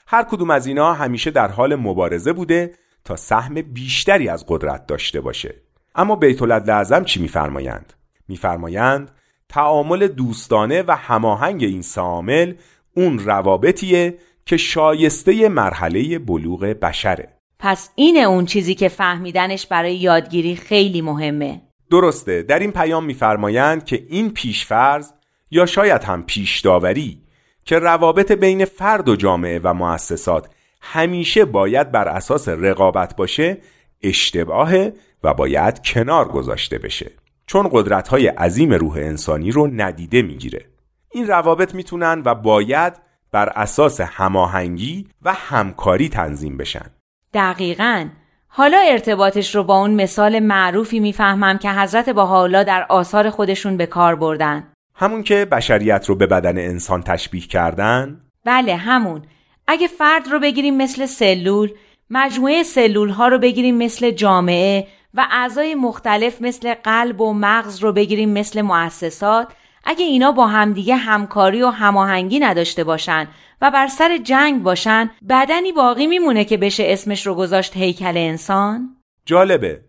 هر 0.06 0.22
کدوم 0.22 0.50
از 0.50 0.66
اینا 0.66 0.92
همیشه 0.92 1.30
در 1.30 1.48
حال 1.48 1.74
مبارزه 1.74 2.32
بوده 2.32 2.74
تا 3.04 3.16
سهم 3.16 3.54
بیشتری 3.54 4.28
از 4.28 4.44
قدرت 4.48 4.86
داشته 4.86 5.20
باشه. 5.20 5.54
اما 5.94 6.16
بیت 6.16 6.42
اعظم 6.42 7.04
چی 7.04 7.20
میفرمایند؟ 7.20 7.92
میفرمایند 8.28 9.10
تعامل 9.48 10.08
دوستانه 10.08 10.82
و 10.82 10.96
هماهنگ 10.96 11.64
این 11.64 11.82
سامل 11.82 12.54
اون 12.94 13.18
روابطیه 13.18 14.18
که 14.46 14.56
شایسته 14.56 15.48
مرحله 15.48 16.18
بلوغ 16.18 16.60
بشره. 16.60 17.28
پس 17.58 17.90
اینه 17.94 18.20
اون 18.20 18.46
چیزی 18.46 18.74
که 18.74 18.88
فهمیدنش 18.88 19.66
برای 19.66 19.96
یادگیری 19.96 20.56
خیلی 20.56 21.00
مهمه. 21.00 21.60
درسته 21.90 22.42
در 22.42 22.58
این 22.58 22.72
پیام 22.72 23.04
میفرمایند 23.04 23.84
که 23.84 24.06
این 24.08 24.30
پیشفرض 24.30 25.12
یا 25.50 25.66
شاید 25.66 26.04
هم 26.04 26.22
پیش 26.22 26.60
داوری 26.60 27.22
که 27.64 27.78
روابط 27.78 28.32
بین 28.32 28.64
فرد 28.64 29.08
و 29.08 29.16
جامعه 29.16 29.60
و 29.64 29.74
مؤسسات 29.74 30.48
همیشه 30.80 31.44
باید 31.44 31.92
بر 31.92 32.08
اساس 32.08 32.48
رقابت 32.48 33.16
باشه 33.16 33.58
اشتباهه 34.02 34.92
و 35.24 35.34
باید 35.34 35.82
کنار 35.82 36.28
گذاشته 36.28 36.78
بشه. 36.78 37.10
چون 37.46 37.68
قدرت 37.72 38.08
های 38.08 38.26
عظیم 38.26 38.72
روح 38.72 38.96
انسانی 38.96 39.50
رو 39.50 39.66
ندیده 39.66 40.22
می‌گیره. 40.22 40.64
این 41.12 41.26
روابط 41.26 41.74
می‌تونن 41.74 42.22
و 42.24 42.34
باید 42.34 42.92
بر 43.32 43.48
اساس 43.48 44.00
هماهنگی 44.00 45.08
و 45.22 45.32
همکاری 45.32 46.08
تنظیم 46.08 46.56
بشن. 46.56 46.86
دقیقا. 47.34 48.08
حالا 48.48 48.78
ارتباطش 48.78 49.54
رو 49.54 49.64
با 49.64 49.78
اون 49.78 49.94
مثال 49.94 50.38
معروفی 50.38 51.00
می‌فهمم 51.00 51.58
که 51.58 51.70
حضرت 51.70 52.08
با 52.08 52.26
حالا 52.26 52.62
در 52.62 52.86
آثار 52.88 53.30
خودشون 53.30 53.76
به 53.76 53.86
کار 53.86 54.16
بردن. 54.16 54.72
همون 54.94 55.22
که 55.22 55.44
بشریت 55.44 56.06
رو 56.08 56.14
به 56.14 56.26
بدن 56.26 56.58
انسان 56.58 57.02
تشبیه 57.02 57.46
کردن؟ 57.46 58.20
بله 58.44 58.76
همون. 58.76 59.22
اگه 59.66 59.86
فرد 59.86 60.28
رو 60.28 60.40
بگیریم 60.40 60.76
مثل 60.76 61.06
سلول 61.06 61.70
مجموعه 62.10 62.62
سلول 62.62 63.08
ها 63.08 63.28
رو 63.28 63.38
بگیریم 63.38 63.78
مثل 63.78 64.10
جامعه 64.10 64.86
و 65.16 65.26
اعضای 65.30 65.74
مختلف 65.74 66.42
مثل 66.42 66.74
قلب 66.74 67.20
و 67.20 67.32
مغز 67.32 67.78
رو 67.78 67.92
بگیریم 67.92 68.30
مثل 68.30 68.62
مؤسسات 68.62 69.48
اگه 69.84 70.04
اینا 70.04 70.32
با 70.32 70.46
همدیگه 70.46 70.96
همکاری 70.96 71.62
و 71.62 71.68
هماهنگی 71.68 72.38
نداشته 72.38 72.84
باشن 72.84 73.28
و 73.62 73.70
بر 73.70 73.86
سر 73.86 74.18
جنگ 74.24 74.62
باشن 74.62 75.10
بدنی 75.28 75.72
باقی 75.72 76.06
میمونه 76.06 76.44
که 76.44 76.56
بشه 76.56 76.84
اسمش 76.86 77.26
رو 77.26 77.34
گذاشت 77.34 77.76
هیکل 77.76 78.16
انسان؟ 78.16 78.96
جالبه 79.24 79.80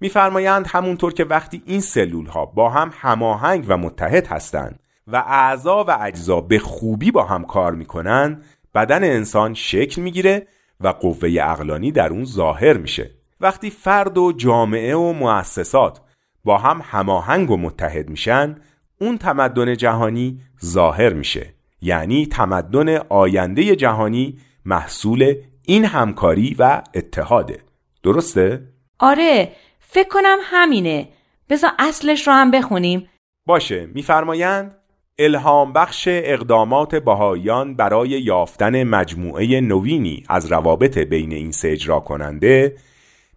میفرمایند 0.00 0.66
همونطور 0.66 1.12
که 1.12 1.24
وقتی 1.24 1.62
این 1.66 1.80
سلول 1.80 2.26
ها 2.26 2.46
با 2.46 2.70
هم 2.70 2.90
هماهنگ 3.00 3.64
و 3.68 3.76
متحد 3.76 4.26
هستند 4.26 4.78
و 5.06 5.16
اعضا 5.16 5.84
و 5.84 5.98
اجزا 6.00 6.40
به 6.40 6.58
خوبی 6.58 7.10
با 7.10 7.24
هم 7.24 7.44
کار 7.44 7.72
می‌کنن 7.72 8.42
بدن 8.74 9.04
انسان 9.04 9.54
شکل 9.54 10.02
می‌گیره 10.02 10.46
و 10.80 10.88
قوه 10.88 11.28
اقلانی 11.40 11.92
در 11.92 12.08
اون 12.08 12.24
ظاهر 12.24 12.76
میشه 12.76 13.10
وقتی 13.44 13.70
فرد 13.70 14.18
و 14.18 14.32
جامعه 14.32 14.96
و 14.96 15.12
مؤسسات 15.12 16.00
با 16.44 16.58
هم 16.58 16.82
هماهنگ 16.84 17.50
و 17.50 17.56
متحد 17.56 18.10
میشن 18.10 18.56
اون 19.00 19.18
تمدن 19.18 19.76
جهانی 19.76 20.40
ظاهر 20.64 21.12
میشه. 21.12 21.54
یعنی 21.80 22.26
تمدن 22.26 22.96
آینده 22.96 23.76
جهانی 23.76 24.38
محصول 24.64 25.34
این 25.62 25.84
همکاری 25.84 26.56
و 26.58 26.82
اتحاده. 26.94 27.58
درسته؟ 28.02 28.62
آره 28.98 29.52
فکر 29.80 30.08
کنم 30.08 30.38
همینه. 30.42 31.08
بذار 31.50 31.70
اصلش 31.78 32.26
رو 32.26 32.32
هم 32.32 32.50
بخونیم. 32.50 33.08
باشه 33.46 33.86
میفرمایند 33.94 34.76
الهام 35.18 35.72
بخش 35.72 36.08
اقدامات 36.08 36.94
بهاییان 36.94 37.76
برای 37.76 38.08
یافتن 38.08 38.84
مجموعه 38.84 39.60
نوینی 39.60 40.22
از 40.28 40.52
روابط 40.52 40.98
بین 40.98 41.32
این 41.32 41.52
سه 41.52 41.68
اجرا 41.68 42.00
کننده 42.00 42.76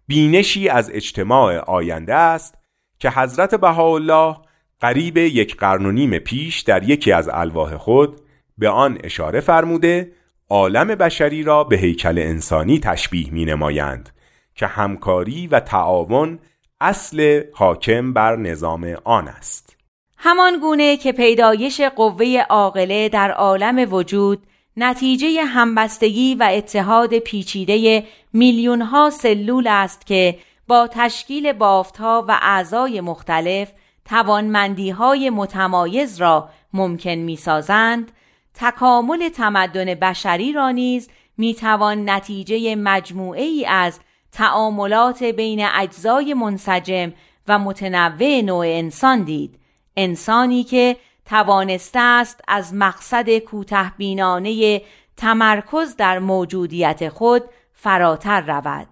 بینشی 0.07 0.69
از 0.69 0.91
اجتماع 0.93 1.57
آینده 1.57 2.15
است 2.15 2.55
که 2.99 3.09
حضرت 3.09 3.55
بهاءالله 3.55 4.35
قریب 4.79 5.17
یک 5.17 5.55
قرن 5.55 5.85
و 5.85 5.91
نیم 5.91 6.19
پیش 6.19 6.61
در 6.61 6.89
یکی 6.89 7.11
از 7.11 7.29
الواح 7.33 7.77
خود 7.77 8.21
به 8.57 8.69
آن 8.69 8.97
اشاره 9.03 9.39
فرموده 9.39 10.11
عالم 10.49 10.87
بشری 10.87 11.43
را 11.43 11.63
به 11.63 11.77
هیکل 11.77 12.19
انسانی 12.19 12.79
تشبیه 12.79 13.33
می 13.33 13.45
نمایند 13.45 14.09
که 14.55 14.67
همکاری 14.67 15.47
و 15.47 15.59
تعاون 15.59 16.39
اصل 16.81 17.43
حاکم 17.53 18.13
بر 18.13 18.35
نظام 18.35 18.97
آن 19.03 19.27
است. 19.27 19.77
همان 20.17 20.59
گونه 20.59 20.97
که 20.97 21.11
پیدایش 21.11 21.81
قوه 21.81 22.45
عاقله 22.49 23.09
در 23.09 23.31
عالم 23.31 23.93
وجود 23.93 24.47
نتیجه 24.77 25.43
همبستگی 25.43 26.35
و 26.35 26.49
اتحاد 26.51 27.19
پیچیده 27.19 28.03
میلیون 28.33 28.81
ها 28.81 29.09
سلول 29.09 29.67
است 29.67 30.05
که 30.05 30.39
با 30.67 30.87
تشکیل 30.91 31.53
بافتها 31.53 32.25
و 32.27 32.39
اعضای 32.41 33.01
مختلف 33.01 33.71
توانمندی 34.05 34.89
های 34.89 35.29
متمایز 35.29 36.21
را 36.21 36.49
ممکن 36.73 37.11
می 37.11 37.35
سازند، 37.35 38.11
تکامل 38.53 39.29
تمدن 39.29 39.85
بشری 39.85 40.53
را 40.53 40.71
نیز 40.71 41.09
می 41.37 41.53
توان 41.53 42.09
نتیجه 42.09 42.75
مجموعه 42.75 43.43
ای 43.43 43.65
از 43.65 43.99
تعاملات 44.31 45.23
بین 45.23 45.65
اجزای 45.65 46.33
منسجم 46.33 47.13
و 47.47 47.59
متنوع 47.59 48.41
نوع 48.41 48.65
انسان 48.65 49.23
دید. 49.23 49.59
انسانی 49.97 50.63
که 50.63 50.97
توانسته 51.29 51.99
است 51.99 52.41
از 52.47 52.73
مقصد 52.73 53.37
کوته 53.37 53.91
بینانه 53.97 54.81
تمرکز 55.17 55.95
در 55.95 56.19
موجودیت 56.19 57.09
خود 57.09 57.43
فراتر 57.73 58.41
رود. 58.41 58.87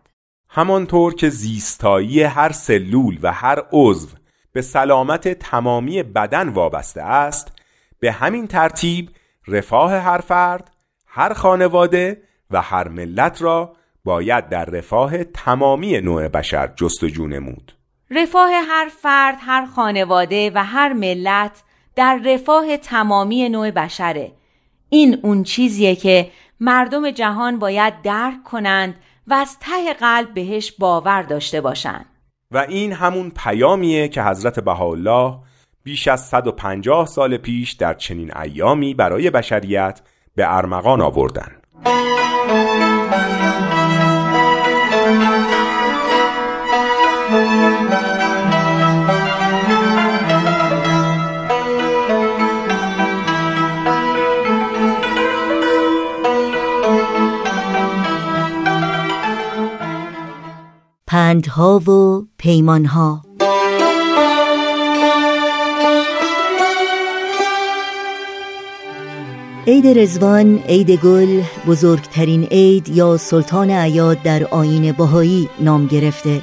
همانطور 0.50 1.16
که 1.16 1.30
زیستایی 1.30 2.24
هر 2.24 2.52
سلول 2.52 3.20
و 3.22 3.32
هر 3.32 3.64
عضو 3.72 4.08
به 4.54 4.62
سلامت 4.62 5.28
تمامی 5.28 6.04
بدن 6.04 6.50
وابسته 6.50 7.02
است 7.02 7.52
به 8.00 8.12
همین 8.12 8.48
ترتیب 8.48 9.10
رفاه 9.48 9.94
هر 9.94 10.18
فرد 10.18 10.72
هر 11.08 11.34
خانواده 11.34 12.22
و 12.52 12.62
هر 12.62 12.88
ملت 12.88 13.42
را 13.42 13.76
باید 14.06 14.50
در 14.50 14.66
رفاه 14.66 15.24
تمامی 15.24 16.02
نوع 16.02 16.28
بشر 16.28 16.68
جستجو 16.76 17.28
نمود. 17.28 17.72
رفاه 18.12 18.52
هر 18.52 18.92
فرد 19.02 19.38
هر 19.40 19.66
خانواده 19.66 20.52
و 20.56 20.64
هر 20.64 20.94
ملت 20.94 21.64
در 21.96 22.20
رفاه 22.26 22.78
تمامی 22.78 23.50
نوع 23.50 23.72
بشره. 23.72 24.32
این 24.90 25.20
اون 25.24 25.44
چیزیه 25.44 25.96
که 25.96 26.32
مردم 26.60 27.12
جهان 27.12 27.60
باید 27.60 28.02
درک 28.02 28.44
کنند 28.44 28.96
و 29.28 29.34
از 29.34 29.60
ته 29.60 29.94
قلب 29.94 30.34
بهش 30.34 30.72
باور 30.72 31.22
داشته 31.22 31.62
باشند. 31.62 32.06
و 32.52 32.58
این 32.58 32.94
همون 32.94 33.32
پیامیه 33.32 34.08
که 34.08 34.24
حضرت 34.24 34.60
بهاءالله 34.60 35.38
بیش 35.84 36.08
از 36.08 36.28
150 36.28 37.06
سال 37.06 37.38
پیش 37.38 37.72
در 37.72 37.94
چنین 37.94 38.38
ایامی 38.38 38.94
برای 38.94 39.30
بشریت 39.30 40.02
به 40.36 40.56
ارمغان 40.56 41.02
آوردن. 41.02 41.52
پندها 61.16 61.80
و 61.80 62.24
پیمانها. 62.38 63.22
عید 69.68 69.88
رزوان، 69.88 70.58
عید 70.58 70.92
گل، 70.92 71.42
بزرگترین 71.68 72.44
عید 72.44 72.90
یا 72.90 73.18
سلطان 73.18 73.72
عیاد 73.72 74.22
در 74.22 74.44
آین 74.44 74.92
باهایی 74.92 75.50
نام 75.60 75.86
گرفته. 75.86 76.42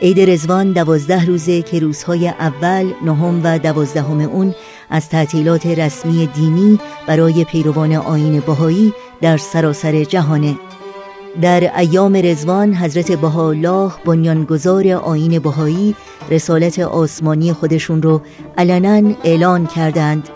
عید 0.00 0.30
رزوان 0.30 0.72
دوازده 0.72 1.26
روزه 1.26 1.62
که 1.62 1.78
روزهای 1.78 2.28
اول، 2.28 2.92
نهم 3.04 3.40
و 3.44 3.58
دوازدهم 3.58 4.20
اون 4.20 4.54
از 4.90 5.08
تعطیلات 5.08 5.66
رسمی 5.66 6.26
دینی 6.26 6.78
برای 7.06 7.44
پیروان 7.44 7.92
آین 7.92 8.40
باهایی 8.40 8.92
در 9.20 9.36
سراسر 9.36 10.04
جهانه. 10.04 10.54
در 11.42 11.78
ایام 11.78 12.16
رزوان 12.16 12.74
حضرت 12.74 13.12
بهاءالله 13.12 13.92
بنیانگذار 14.04 14.88
آین 14.88 15.38
بهایی 15.38 15.94
رسالت 16.30 16.78
آسمانی 16.78 17.52
خودشون 17.52 18.02
رو 18.02 18.22
علنا 18.58 19.14
اعلان 19.24 19.66
کردند 19.66 20.28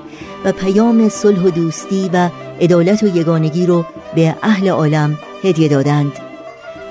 و 0.45 0.53
پیام 0.53 1.09
صلح 1.09 1.43
و 1.43 1.51
دوستی 1.51 2.11
و 2.13 2.31
عدالت 2.61 3.03
و 3.03 3.07
یگانگی 3.07 3.67
رو 3.67 3.85
به 4.15 4.35
اهل 4.43 4.69
عالم 4.69 5.19
هدیه 5.45 5.69
دادند. 5.69 6.13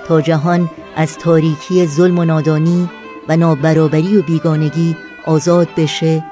تا 0.08 0.22
جهان 0.22 0.70
از 0.96 1.18
تاریکی 1.18 1.88
ظلم 1.88 2.20
و 2.20 2.26
نادانی 2.26 2.90
و 3.28 3.38
نابرابری 3.38 4.18
و 4.18 4.22
بیگانگی 4.22 4.96
آزاد 5.26 5.68
بشه 5.78 6.24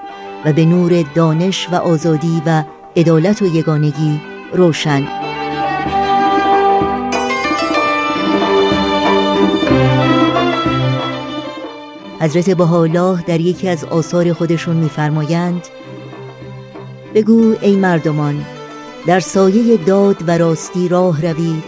و 0.46 0.54
به 0.54 0.66
نور 0.66 1.04
دانش 1.16 1.68
و 1.72 1.76
آزادی 1.76 2.42
و 2.46 2.64
عدالت 2.96 3.42
و 3.42 3.46
یگانگی 3.46 4.22
روشن 4.54 5.08
حضرت 12.28 12.50
بهاءالله 12.50 13.24
در 13.24 13.40
یکی 13.40 13.70
از 13.70 13.86
آثار 13.86 14.34
خودشون 14.34 14.76
میفرمایند 14.76 15.68
بگو 17.16 17.56
ای 17.62 17.76
مردمان 17.76 18.46
در 19.06 19.20
سایه 19.20 19.78
داد 19.78 20.18
و 20.28 20.38
راستی 20.38 20.88
راه 20.88 21.22
روید 21.22 21.64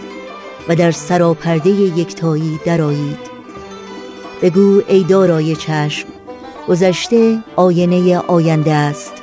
و 0.69 0.75
در 0.75 0.91
سراپرده 0.91 1.69
یکتایی 1.69 2.59
درایید 2.65 3.17
بگو 4.41 4.81
ای 4.87 5.03
دارای 5.03 5.55
چشم 5.55 6.07
گذشته 6.67 7.43
آینه 7.55 8.17
آینده 8.17 8.73
است. 8.73 9.13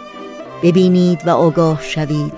ببینید 0.62 1.26
و 1.26 1.30
آگاه 1.30 1.82
شوید. 1.82 2.32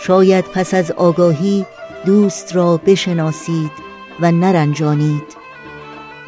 شاید 0.00 0.44
پس 0.44 0.74
از 0.74 0.90
آگاهی 0.90 1.66
دوست 2.06 2.56
را 2.56 2.76
بشناسید 2.76 3.70
و 4.20 4.32
نرنجانید. 4.32 5.33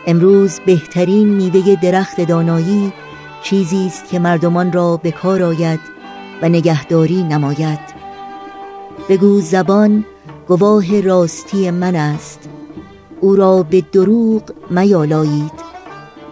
امروز 0.07 0.61
بهترین 0.67 1.29
میوه 1.29 1.77
درخت 1.83 2.21
دانایی 2.21 2.93
چیزی 3.43 3.87
است 3.87 4.09
که 4.09 4.19
مردمان 4.19 4.73
را 4.73 4.97
به 4.97 5.11
کار 5.11 5.43
آید 5.43 5.81
و 6.43 6.49
نگهداری 6.49 7.23
نماید. 7.23 7.79
بگو 9.09 9.41
زبان 9.41 10.05
گواه 10.49 11.01
راستی 11.01 11.71
من 11.71 11.95
است. 11.95 12.49
او 13.21 13.37
را 13.37 13.63
به 13.63 13.81
دروغ 13.93 14.43
میالایید 14.71 15.53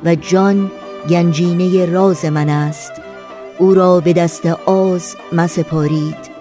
و 0.04 0.14
جان 0.14 0.70
گنجینه 1.10 1.86
راز 1.86 2.24
من 2.24 2.48
است. 2.48 2.92
او 3.58 3.74
را 3.74 4.00
به 4.00 4.12
دست 4.12 4.46
آز 4.66 5.16
مسپارید. 5.32 6.34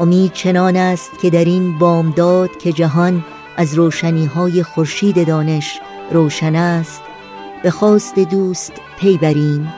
امید 0.00 0.32
چنان 0.32 0.76
است 0.76 1.10
که 1.22 1.30
در 1.30 1.44
این 1.44 1.78
بامداد 1.78 2.50
که 2.58 2.72
جهان 2.72 3.24
از 3.56 3.74
روشنی 3.74 4.26
های 4.26 4.62
خورشید 4.62 5.26
دانش 5.26 5.80
روشن 6.10 6.54
است 6.54 7.02
به 7.62 7.70
خواست 7.70 8.18
دوست 8.18 8.72
پی 8.98 9.18
بریم 9.18 9.72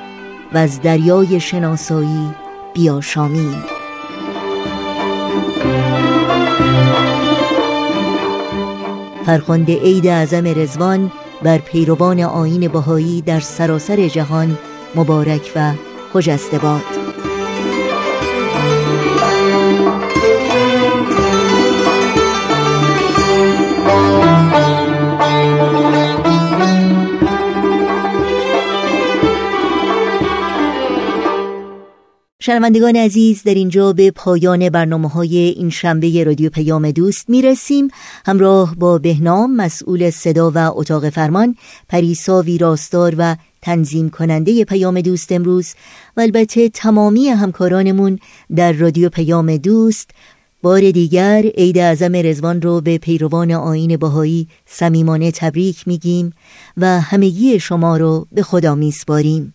و 0.53 0.59
از 0.59 0.81
دریای 0.83 1.41
شناسایی 1.41 2.35
بیاشامیم. 2.74 3.64
فرخنده 9.26 9.79
عید 9.79 10.07
اعظم 10.07 10.47
رزوان 10.47 11.12
بر 11.43 11.59
پیروان 11.59 12.20
آین 12.20 12.68
بهایی 12.68 13.22
در 13.22 13.41
سراسر 13.41 14.09
جهان 14.09 14.59
مبارک 14.95 15.53
و 15.57 15.72
خجسته 16.12 16.59
باد. 16.59 17.28
شنوندگان 32.49 32.97
عزیز 32.97 33.43
در 33.43 33.55
اینجا 33.55 33.93
به 33.93 34.11
پایان 34.11 34.69
برنامه 34.69 35.09
های 35.09 35.37
این 35.37 35.71
شنبه 35.71 36.25
رادیو 36.25 36.51
پیام 36.51 36.91
دوست 36.91 37.31
می 37.31 37.43
رسیم 37.43 37.89
همراه 38.27 38.75
با 38.75 38.99
بهنام 38.99 39.57
مسئول 39.57 40.11
صدا 40.11 40.53
و 40.55 40.59
اتاق 40.59 41.09
فرمان 41.09 41.57
پریسا 41.89 42.43
ویراستار 42.43 43.15
و 43.19 43.37
تنظیم 43.63 44.11
کننده 44.11 44.65
پیام 44.65 45.01
دوست 45.01 45.33
امروز 45.33 45.75
و 46.17 46.21
البته 46.21 46.69
تمامی 46.69 47.29
همکارانمون 47.29 48.19
در 48.57 48.73
رادیو 48.73 49.09
پیام 49.09 49.57
دوست. 49.57 50.11
بار 50.63 50.91
دیگر 50.91 51.45
عید 51.57 51.79
اعظم 51.79 52.17
رزوان 52.17 52.63
رو 52.63 52.81
به 52.81 52.99
پیروان 52.99 53.51
آین 53.53 53.97
باهایی 53.97 54.49
صمیمانه 54.67 55.31
تبریک 55.31 55.89
میگیم 55.89 56.33
و 56.77 57.01
همگی 57.01 57.61
شما 57.61 57.97
رو 57.97 58.27
به 58.33 58.43
خدا 58.43 58.75
میسپاریم. 58.75 59.55